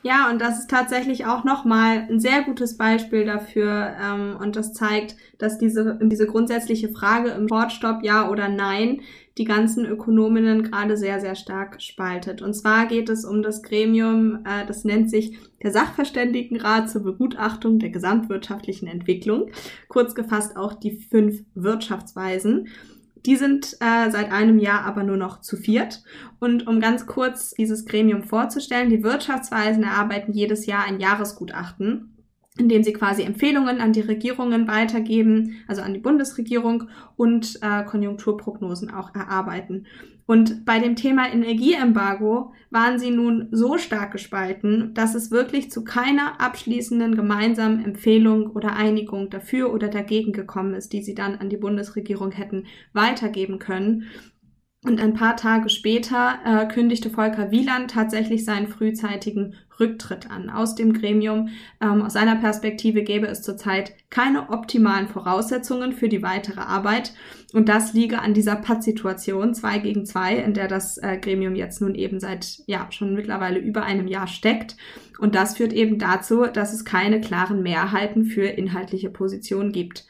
[0.05, 3.95] Ja, und das ist tatsächlich auch nochmal ein sehr gutes Beispiel dafür.
[3.99, 9.01] Ähm, und das zeigt, dass diese, diese grundsätzliche Frage im Wortstopp ja oder nein
[9.39, 12.43] die ganzen Ökonominnen gerade sehr, sehr stark spaltet.
[12.43, 17.79] Und zwar geht es um das Gremium, äh, das nennt sich der Sachverständigenrat zur Begutachtung
[17.79, 19.49] der gesamtwirtschaftlichen Entwicklung.
[19.87, 22.67] Kurz gefasst auch die fünf Wirtschaftsweisen.
[23.25, 26.03] Die sind äh, seit einem Jahr aber nur noch zu viert.
[26.39, 32.11] Und um ganz kurz dieses Gremium vorzustellen, die Wirtschaftsweisen erarbeiten jedes Jahr ein Jahresgutachten
[32.57, 38.89] indem sie quasi Empfehlungen an die Regierungen weitergeben, also an die Bundesregierung und äh, Konjunkturprognosen
[38.91, 39.87] auch erarbeiten.
[40.27, 45.83] Und bei dem Thema Energieembargo waren sie nun so stark gespalten, dass es wirklich zu
[45.83, 51.49] keiner abschließenden gemeinsamen Empfehlung oder Einigung dafür oder dagegen gekommen ist, die sie dann an
[51.49, 54.05] die Bundesregierung hätten weitergeben können.
[54.83, 60.75] Und ein paar Tage später äh, kündigte Volker Wieland tatsächlich seinen frühzeitigen Rücktritt an aus
[60.75, 61.49] dem Gremium.
[61.81, 67.13] Ähm, aus seiner Perspektive gäbe es zurzeit keine optimalen Voraussetzungen für die weitere Arbeit.
[67.53, 71.81] Und das liege an dieser Pattsituation zwei gegen zwei, in der das äh, Gremium jetzt
[71.81, 74.75] nun eben seit ja schon mittlerweile über einem Jahr steckt.
[75.19, 80.05] Und das führt eben dazu, dass es keine klaren Mehrheiten für inhaltliche Positionen gibt.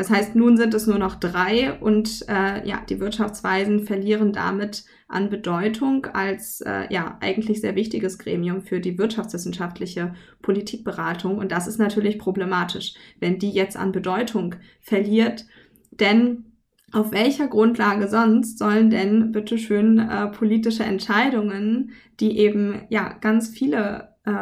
[0.00, 4.86] Das heißt, nun sind es nur noch drei und äh, ja, die Wirtschaftsweisen verlieren damit
[5.08, 11.36] an Bedeutung als äh, ja eigentlich sehr wichtiges Gremium für die wirtschaftswissenschaftliche Politikberatung.
[11.36, 15.44] Und das ist natürlich problematisch, wenn die jetzt an Bedeutung verliert.
[15.90, 16.46] Denn
[16.92, 24.14] auf welcher Grundlage sonst sollen denn bitteschön äh, politische Entscheidungen, die eben ja ganz viele
[24.24, 24.32] äh,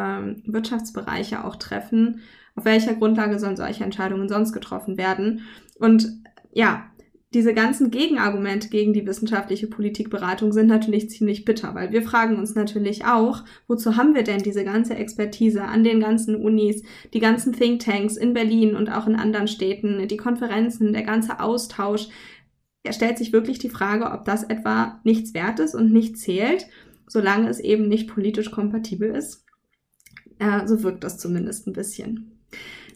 [0.44, 2.20] Wirtschaftsbereiche auch treffen,
[2.58, 5.42] auf welcher Grundlage sollen solche Entscheidungen sonst getroffen werden?
[5.78, 6.08] Und
[6.52, 6.90] ja,
[7.32, 12.54] diese ganzen Gegenargumente gegen die wissenschaftliche Politikberatung sind natürlich ziemlich bitter, weil wir fragen uns
[12.54, 17.52] natürlich auch, wozu haben wir denn diese ganze Expertise an den ganzen Unis, die ganzen
[17.52, 22.08] Thinktanks in Berlin und auch in anderen Städten, die Konferenzen, der ganze Austausch.
[22.82, 26.66] Er stellt sich wirklich die Frage, ob das etwa nichts wert ist und nicht zählt,
[27.06, 29.44] solange es eben nicht politisch kompatibel ist.
[30.38, 32.37] Äh, so wirkt das zumindest ein bisschen.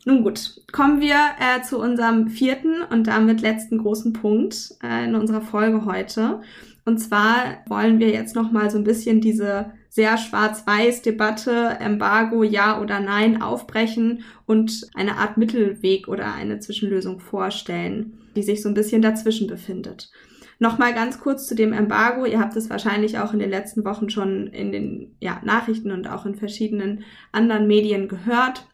[0.04, 5.14] Nun gut, kommen wir äh, zu unserem vierten und damit letzten großen Punkt äh, in
[5.14, 6.40] unserer Folge heute.
[6.84, 12.42] Und zwar wollen wir jetzt noch mal so ein bisschen diese sehr schwarz-weiß Debatte, Embargo,
[12.42, 18.68] ja oder nein, aufbrechen und eine Art Mittelweg oder eine Zwischenlösung vorstellen, die sich so
[18.68, 20.10] ein bisschen dazwischen befindet.
[20.58, 22.24] Nochmal ganz kurz zu dem Embargo.
[22.24, 26.08] Ihr habt es wahrscheinlich auch in den letzten Wochen schon in den ja, Nachrichten und
[26.08, 28.66] auch in verschiedenen anderen Medien gehört.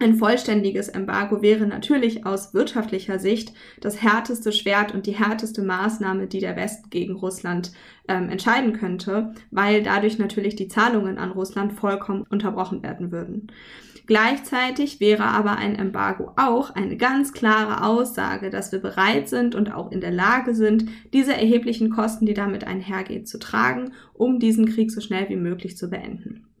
[0.00, 6.26] Ein vollständiges Embargo wäre natürlich aus wirtschaftlicher Sicht das härteste Schwert und die härteste Maßnahme,
[6.26, 7.72] die der Westen gegen Russland
[8.08, 13.52] ähm, entscheiden könnte, weil dadurch natürlich die Zahlungen an Russland vollkommen unterbrochen werden würden.
[14.06, 19.72] Gleichzeitig wäre aber ein Embargo auch eine ganz klare Aussage, dass wir bereit sind und
[19.72, 24.66] auch in der Lage sind, diese erheblichen Kosten, die damit einhergehen, zu tragen, um diesen
[24.66, 26.51] Krieg so schnell wie möglich zu beenden.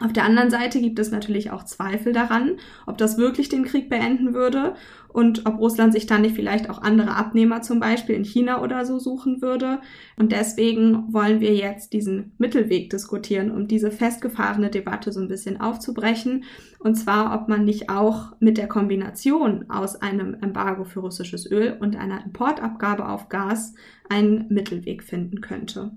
[0.00, 3.90] Auf der anderen Seite gibt es natürlich auch Zweifel daran, ob das wirklich den Krieg
[3.90, 4.74] beenden würde
[5.08, 8.86] und ob Russland sich dann nicht vielleicht auch andere Abnehmer zum Beispiel in China oder
[8.86, 9.80] so suchen würde.
[10.16, 15.60] Und deswegen wollen wir jetzt diesen Mittelweg diskutieren, um diese festgefahrene Debatte so ein bisschen
[15.60, 16.44] aufzubrechen.
[16.78, 21.76] Und zwar, ob man nicht auch mit der Kombination aus einem Embargo für russisches Öl
[21.78, 23.74] und einer Importabgabe auf Gas
[24.08, 25.92] einen Mittelweg finden könnte.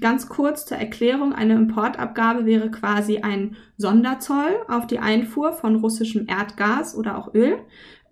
[0.00, 6.26] Ganz kurz zur Erklärung, eine Importabgabe wäre quasi ein Sonderzoll auf die Einfuhr von russischem
[6.28, 7.58] Erdgas oder auch Öl.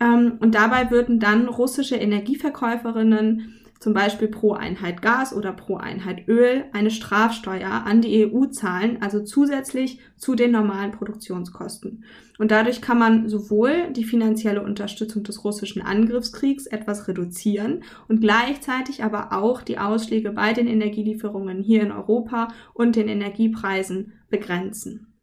[0.00, 6.28] Ähm, und dabei würden dann russische Energieverkäuferinnen zum Beispiel pro Einheit Gas oder pro Einheit
[6.28, 12.04] Öl eine Strafsteuer an die EU zahlen, also zusätzlich zu den normalen Produktionskosten.
[12.42, 19.04] Und dadurch kann man sowohl die finanzielle Unterstützung des russischen Angriffskriegs etwas reduzieren und gleichzeitig
[19.04, 25.14] aber auch die Ausschläge bei den Energielieferungen hier in Europa und den Energiepreisen begrenzen.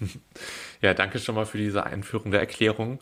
[0.82, 3.00] Ja, danke schon mal für diese einführende Erklärung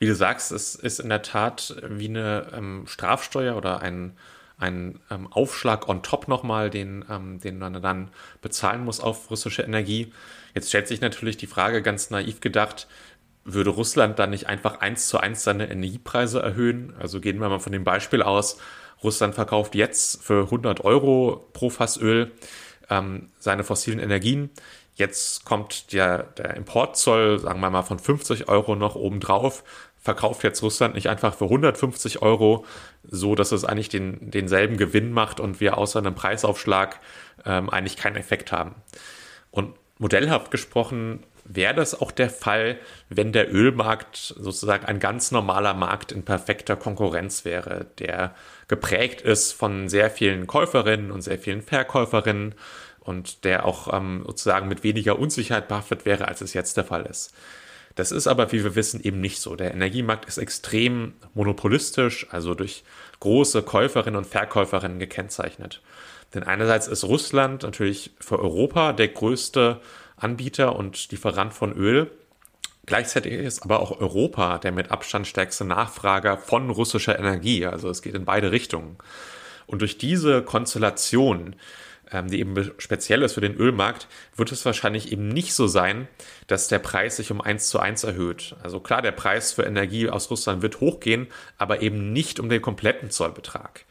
[0.00, 4.16] wie du sagst, es ist in der Tat wie eine ähm, Strafsteuer oder ein,
[4.56, 8.10] ein ähm, Aufschlag on top nochmal, den, ähm, den man dann
[8.40, 10.10] bezahlen muss auf russische Energie.
[10.54, 12.88] Jetzt stellt sich natürlich die Frage, ganz naiv gedacht,
[13.44, 16.94] würde Russland dann nicht einfach eins zu eins seine Energiepreise erhöhen?
[16.98, 18.58] Also gehen wir mal von dem Beispiel aus,
[19.02, 22.32] Russland verkauft jetzt für 100 Euro pro Fass Öl
[22.90, 24.50] ähm, seine fossilen Energien.
[24.94, 29.64] Jetzt kommt der, der Importzoll, sagen wir mal, von 50 Euro noch obendrauf
[30.00, 32.64] verkauft jetzt Russland nicht einfach für 150 Euro,
[33.04, 37.00] so dass es eigentlich den, denselben Gewinn macht und wir außer einem Preisaufschlag
[37.44, 38.74] ähm, eigentlich keinen Effekt haben.
[39.50, 42.78] Und modellhaft gesprochen wäre das auch der Fall,
[43.08, 48.34] wenn der Ölmarkt sozusagen ein ganz normaler Markt in perfekter Konkurrenz wäre, der
[48.68, 52.54] geprägt ist von sehr vielen Käuferinnen und sehr vielen Verkäuferinnen
[53.00, 57.06] und der auch ähm, sozusagen mit weniger Unsicherheit behaftet wäre, als es jetzt der Fall
[57.06, 57.34] ist.
[57.96, 59.56] Das ist aber, wie wir wissen, eben nicht so.
[59.56, 62.84] Der Energiemarkt ist extrem monopolistisch, also durch
[63.18, 65.82] große Käuferinnen und Verkäuferinnen gekennzeichnet.
[66.34, 69.80] Denn einerseits ist Russland natürlich für Europa der größte
[70.16, 72.10] Anbieter und Lieferant von Öl.
[72.86, 77.66] Gleichzeitig ist aber auch Europa der mit Abstand stärkste Nachfrager von russischer Energie.
[77.66, 78.96] Also es geht in beide Richtungen.
[79.66, 81.56] Und durch diese Konstellation
[82.12, 86.08] ähm, die eben speziell ist für den Ölmarkt, wird es wahrscheinlich eben nicht so sein,
[86.46, 88.56] dass der Preis sich um eins zu eins erhöht.
[88.62, 91.28] Also klar, der Preis für Energie aus Russland wird hochgehen,
[91.58, 93.84] aber eben nicht um den kompletten Zollbetrag.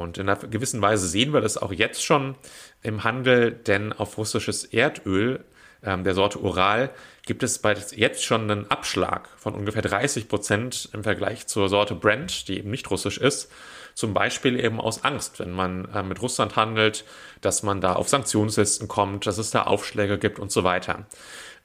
[0.00, 2.34] Und in einer gewissen Weise sehen wir das auch jetzt schon
[2.82, 5.44] im Handel, denn auf russisches Erdöl
[5.82, 6.90] ähm, der Sorte Ural
[7.26, 7.60] gibt es
[7.94, 12.70] jetzt schon einen Abschlag von ungefähr 30 Prozent im Vergleich zur Sorte Brent, die eben
[12.70, 13.52] nicht russisch ist.
[13.94, 17.04] Zum Beispiel eben aus Angst, wenn man äh, mit Russland handelt,
[17.42, 21.06] dass man da auf Sanktionslisten kommt, dass es da Aufschläge gibt und so weiter.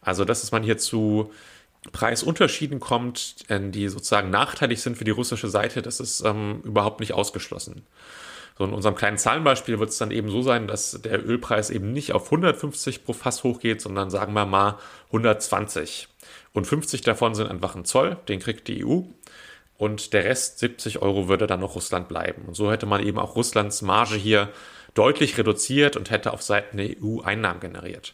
[0.01, 1.31] Also, dass man hier zu
[1.91, 6.99] Preisunterschieden kommt, äh, die sozusagen nachteilig sind für die russische Seite, das ist ähm, überhaupt
[6.99, 7.85] nicht ausgeschlossen.
[8.57, 11.91] So in unserem kleinen Zahlenbeispiel wird es dann eben so sein, dass der Ölpreis eben
[11.91, 14.77] nicht auf 150 pro Fass hochgeht, sondern sagen wir mal
[15.07, 16.07] 120.
[16.53, 19.01] Und 50 davon sind einfach ein Zoll, den kriegt die EU
[19.77, 22.43] und der Rest 70 Euro würde dann noch Russland bleiben.
[22.47, 24.49] Und so hätte man eben auch Russlands Marge hier
[24.93, 28.13] deutlich reduziert und hätte auf Seiten der EU Einnahmen generiert.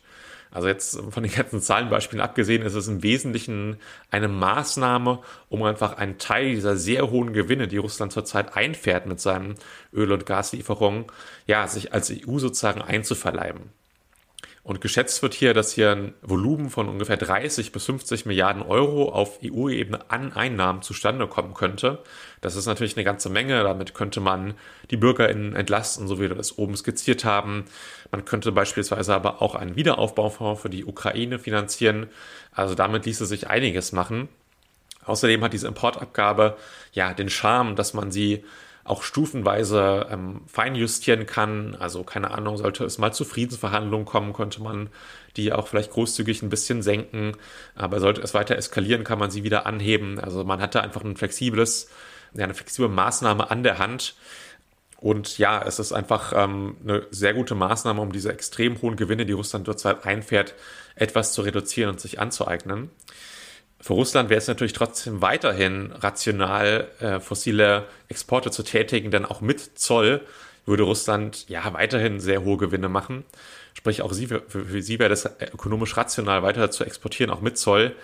[0.51, 3.77] Also jetzt von den ganzen Zahlenbeispielen abgesehen, ist es im Wesentlichen
[4.09, 9.21] eine Maßnahme, um einfach einen Teil dieser sehr hohen Gewinne, die Russland zurzeit einfährt mit
[9.21, 9.55] seinen
[9.93, 11.05] Öl- und Gaslieferungen,
[11.47, 13.80] ja, sich als EU sozusagen einzuverleiben.
[14.63, 19.09] Und geschätzt wird hier, dass hier ein Volumen von ungefähr 30 bis 50 Milliarden Euro
[19.09, 21.99] auf EU-Ebene an Einnahmen zustande kommen könnte.
[22.41, 23.63] Das ist natürlich eine ganze Menge.
[23.63, 24.53] Damit könnte man
[24.91, 27.65] die BürgerInnen entlasten, so wie wir das oben skizziert haben.
[28.11, 32.07] Man könnte beispielsweise aber auch einen Wiederaufbaufonds für die Ukraine finanzieren.
[32.53, 34.29] Also damit ließe sich einiges machen.
[35.05, 36.55] Außerdem hat diese Importabgabe
[36.93, 38.43] ja den Charme, dass man sie
[38.83, 41.75] auch stufenweise ähm, feinjustieren kann.
[41.75, 44.89] Also keine Ahnung, sollte es mal zu Friedensverhandlungen kommen, könnte man
[45.37, 47.33] die auch vielleicht großzügig ein bisschen senken.
[47.75, 50.19] Aber sollte es weiter eskalieren, kann man sie wieder anheben.
[50.19, 51.89] Also man hatte einfach ein flexibles,
[52.33, 54.15] ja, eine flexible Maßnahme an der Hand.
[54.97, 59.25] Und ja, es ist einfach ähm, eine sehr gute Maßnahme, um diese extrem hohen Gewinne,
[59.25, 60.53] die Russland derzeit einfährt,
[60.95, 62.91] etwas zu reduzieren und sich anzueignen.
[63.81, 69.41] Für Russland wäre es natürlich trotzdem weiterhin rational, äh, fossile Exporte zu tätigen, denn auch
[69.41, 70.21] mit Zoll
[70.67, 73.25] würde Russland ja weiterhin sehr hohe Gewinne machen.
[73.73, 77.57] Sprich, auch sie, für, für sie wäre das ökonomisch rational, weiter zu exportieren, auch mit
[77.57, 77.95] Zoll.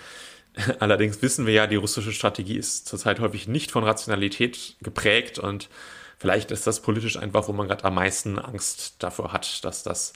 [0.79, 5.69] Allerdings wissen wir ja, die russische Strategie ist zurzeit häufig nicht von Rationalität geprägt und
[6.17, 10.13] vielleicht ist das politisch einfach, wo man gerade am meisten Angst davor hat, dass das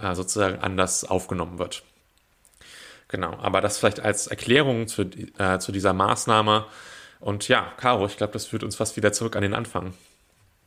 [0.00, 1.82] äh, sozusagen anders aufgenommen wird.
[3.10, 5.02] Genau, aber das vielleicht als Erklärung zu,
[5.36, 6.66] äh, zu dieser Maßnahme.
[7.18, 9.94] Und ja, Caro, ich glaube, das führt uns fast wieder zurück an den Anfang.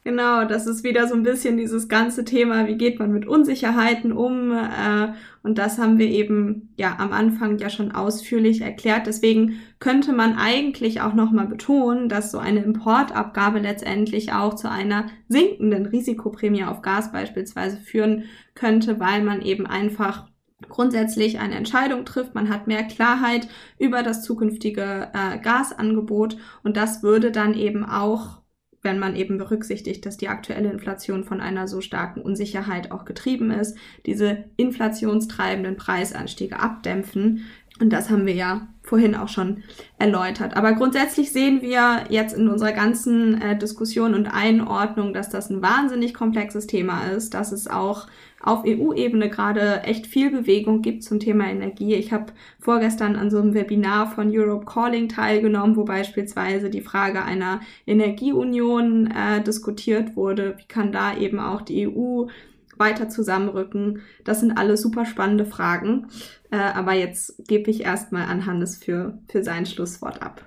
[0.04, 4.12] Genau, das ist wieder so ein bisschen dieses ganze Thema, wie geht man mit Unsicherheiten
[4.12, 4.52] um?
[4.52, 9.08] Äh, und das haben wir eben ja am Anfang ja schon ausführlich erklärt.
[9.08, 15.06] Deswegen könnte man eigentlich auch nochmal betonen, dass so eine Importabgabe letztendlich auch zu einer
[15.30, 18.26] sinkenden Risikoprämie auf Gas beispielsweise führen
[18.56, 20.26] könnte, weil man eben einfach
[20.70, 22.36] grundsätzlich eine Entscheidung trifft.
[22.36, 23.48] Man hat mehr Klarheit
[23.80, 28.42] über das zukünftige äh, Gasangebot und das würde dann eben auch,
[28.82, 33.50] wenn man eben berücksichtigt, dass die aktuelle Inflation von einer so starken Unsicherheit auch getrieben
[33.50, 37.46] ist, diese inflationstreibenden Preisanstiege abdämpfen.
[37.80, 39.64] Und das haben wir ja vorhin auch schon
[39.98, 40.56] erläutert.
[40.56, 45.62] Aber grundsätzlich sehen wir jetzt in unserer ganzen äh, Diskussion und Einordnung, dass das ein
[45.62, 48.08] wahnsinnig komplexes Thema ist, dass es auch
[48.44, 51.96] auf EU-Ebene gerade echt viel Bewegung gibt zum Thema Energie.
[51.96, 57.24] Ich habe vorgestern an so einem Webinar von Europe Calling teilgenommen, wo beispielsweise die Frage
[57.24, 60.58] einer Energieunion äh, diskutiert wurde.
[60.58, 62.28] Wie kann da eben auch die EU
[62.76, 64.02] weiter zusammenrücken?
[64.26, 66.08] Das sind alles super spannende Fragen.
[66.52, 70.44] Äh, aber jetzt gebe ich erstmal an Hannes für, für sein Schlusswort ab.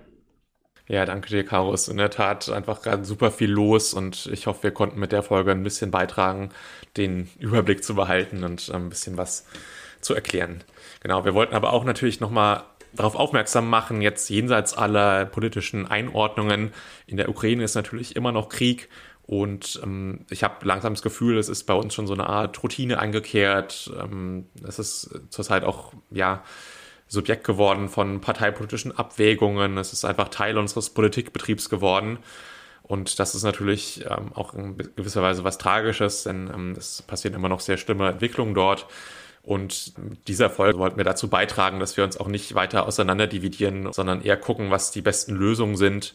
[0.89, 1.75] Ja, danke dir, Caro.
[1.75, 5.11] Ist in der Tat einfach gerade super viel los und ich hoffe, wir konnten mit
[5.11, 6.51] der Folge ein bisschen beitragen,
[6.97, 9.47] den Überblick zu behalten und ein bisschen was
[10.01, 10.63] zu erklären.
[11.01, 16.73] Genau, wir wollten aber auch natürlich nochmal darauf aufmerksam machen, jetzt jenseits aller politischen Einordnungen.
[17.07, 18.89] In der Ukraine ist natürlich immer noch Krieg
[19.27, 22.63] und ähm, ich habe langsam das Gefühl, es ist bei uns schon so eine Art
[22.63, 23.91] Routine eingekehrt.
[24.01, 26.43] Ähm, es ist zurzeit auch, ja,
[27.09, 29.79] Subjekt geworden von parteipolitischen Abwägungen.
[29.79, 32.19] Es ist einfach Teil unseres Politikbetriebs geworden.
[32.87, 37.34] Und das ist natürlich ähm, auch in gewisser Weise was Tragisches, denn ähm, es passieren
[37.34, 38.87] immer noch sehr schlimme Entwicklungen dort.
[39.43, 39.95] Und
[40.26, 44.37] dieser Folge wollten wir dazu beitragen, dass wir uns auch nicht weiter auseinanderdividieren, sondern eher
[44.37, 46.14] gucken, was die besten Lösungen sind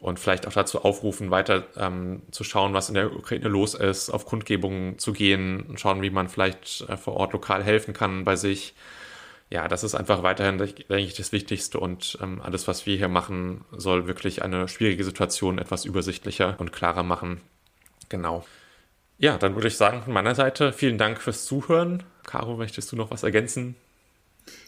[0.00, 4.10] und vielleicht auch dazu aufrufen, weiter ähm, zu schauen, was in der Ukraine los ist,
[4.10, 8.24] auf Kundgebungen zu gehen und schauen, wie man vielleicht äh, vor Ort lokal helfen kann
[8.24, 8.74] bei sich
[9.52, 13.08] ja, das ist einfach weiterhin, denke ich, das Wichtigste und ähm, alles, was wir hier
[13.08, 17.42] machen, soll wirklich eine schwierige Situation etwas übersichtlicher und klarer machen.
[18.08, 18.46] Genau.
[19.18, 22.02] Ja, dann würde ich sagen, von meiner Seite vielen Dank fürs Zuhören.
[22.24, 23.74] Caro, möchtest du noch was ergänzen?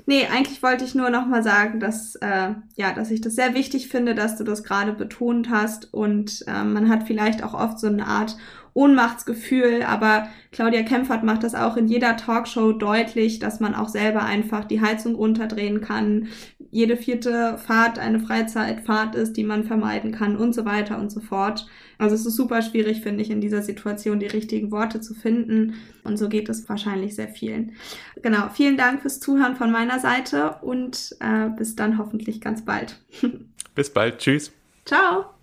[0.05, 3.55] Nee, eigentlich wollte ich nur noch mal sagen, dass, äh, ja, dass ich das sehr
[3.55, 7.80] wichtig finde, dass du das gerade betont hast und äh, man hat vielleicht auch oft
[7.80, 8.37] so eine Art
[8.75, 14.25] Ohnmachtsgefühl, aber Claudia Kempfert macht das auch in jeder Talkshow deutlich, dass man auch selber
[14.25, 16.29] einfach die Heizung runterdrehen kann,
[16.70, 21.20] jede vierte Fahrt eine Freizeitfahrt ist, die man vermeiden kann und so weiter und so
[21.20, 21.68] fort.
[21.99, 25.75] Also es ist super schwierig, finde ich, in dieser Situation die richtigen Worte zu finden.
[26.03, 27.75] Und so geht es wahrscheinlich sehr vielen.
[28.22, 33.01] Genau, vielen Dank fürs Zuhören von meiner Seite und äh, bis dann hoffentlich ganz bald.
[33.77, 34.18] bis bald.
[34.18, 34.51] Tschüss.
[34.85, 35.34] Ciao.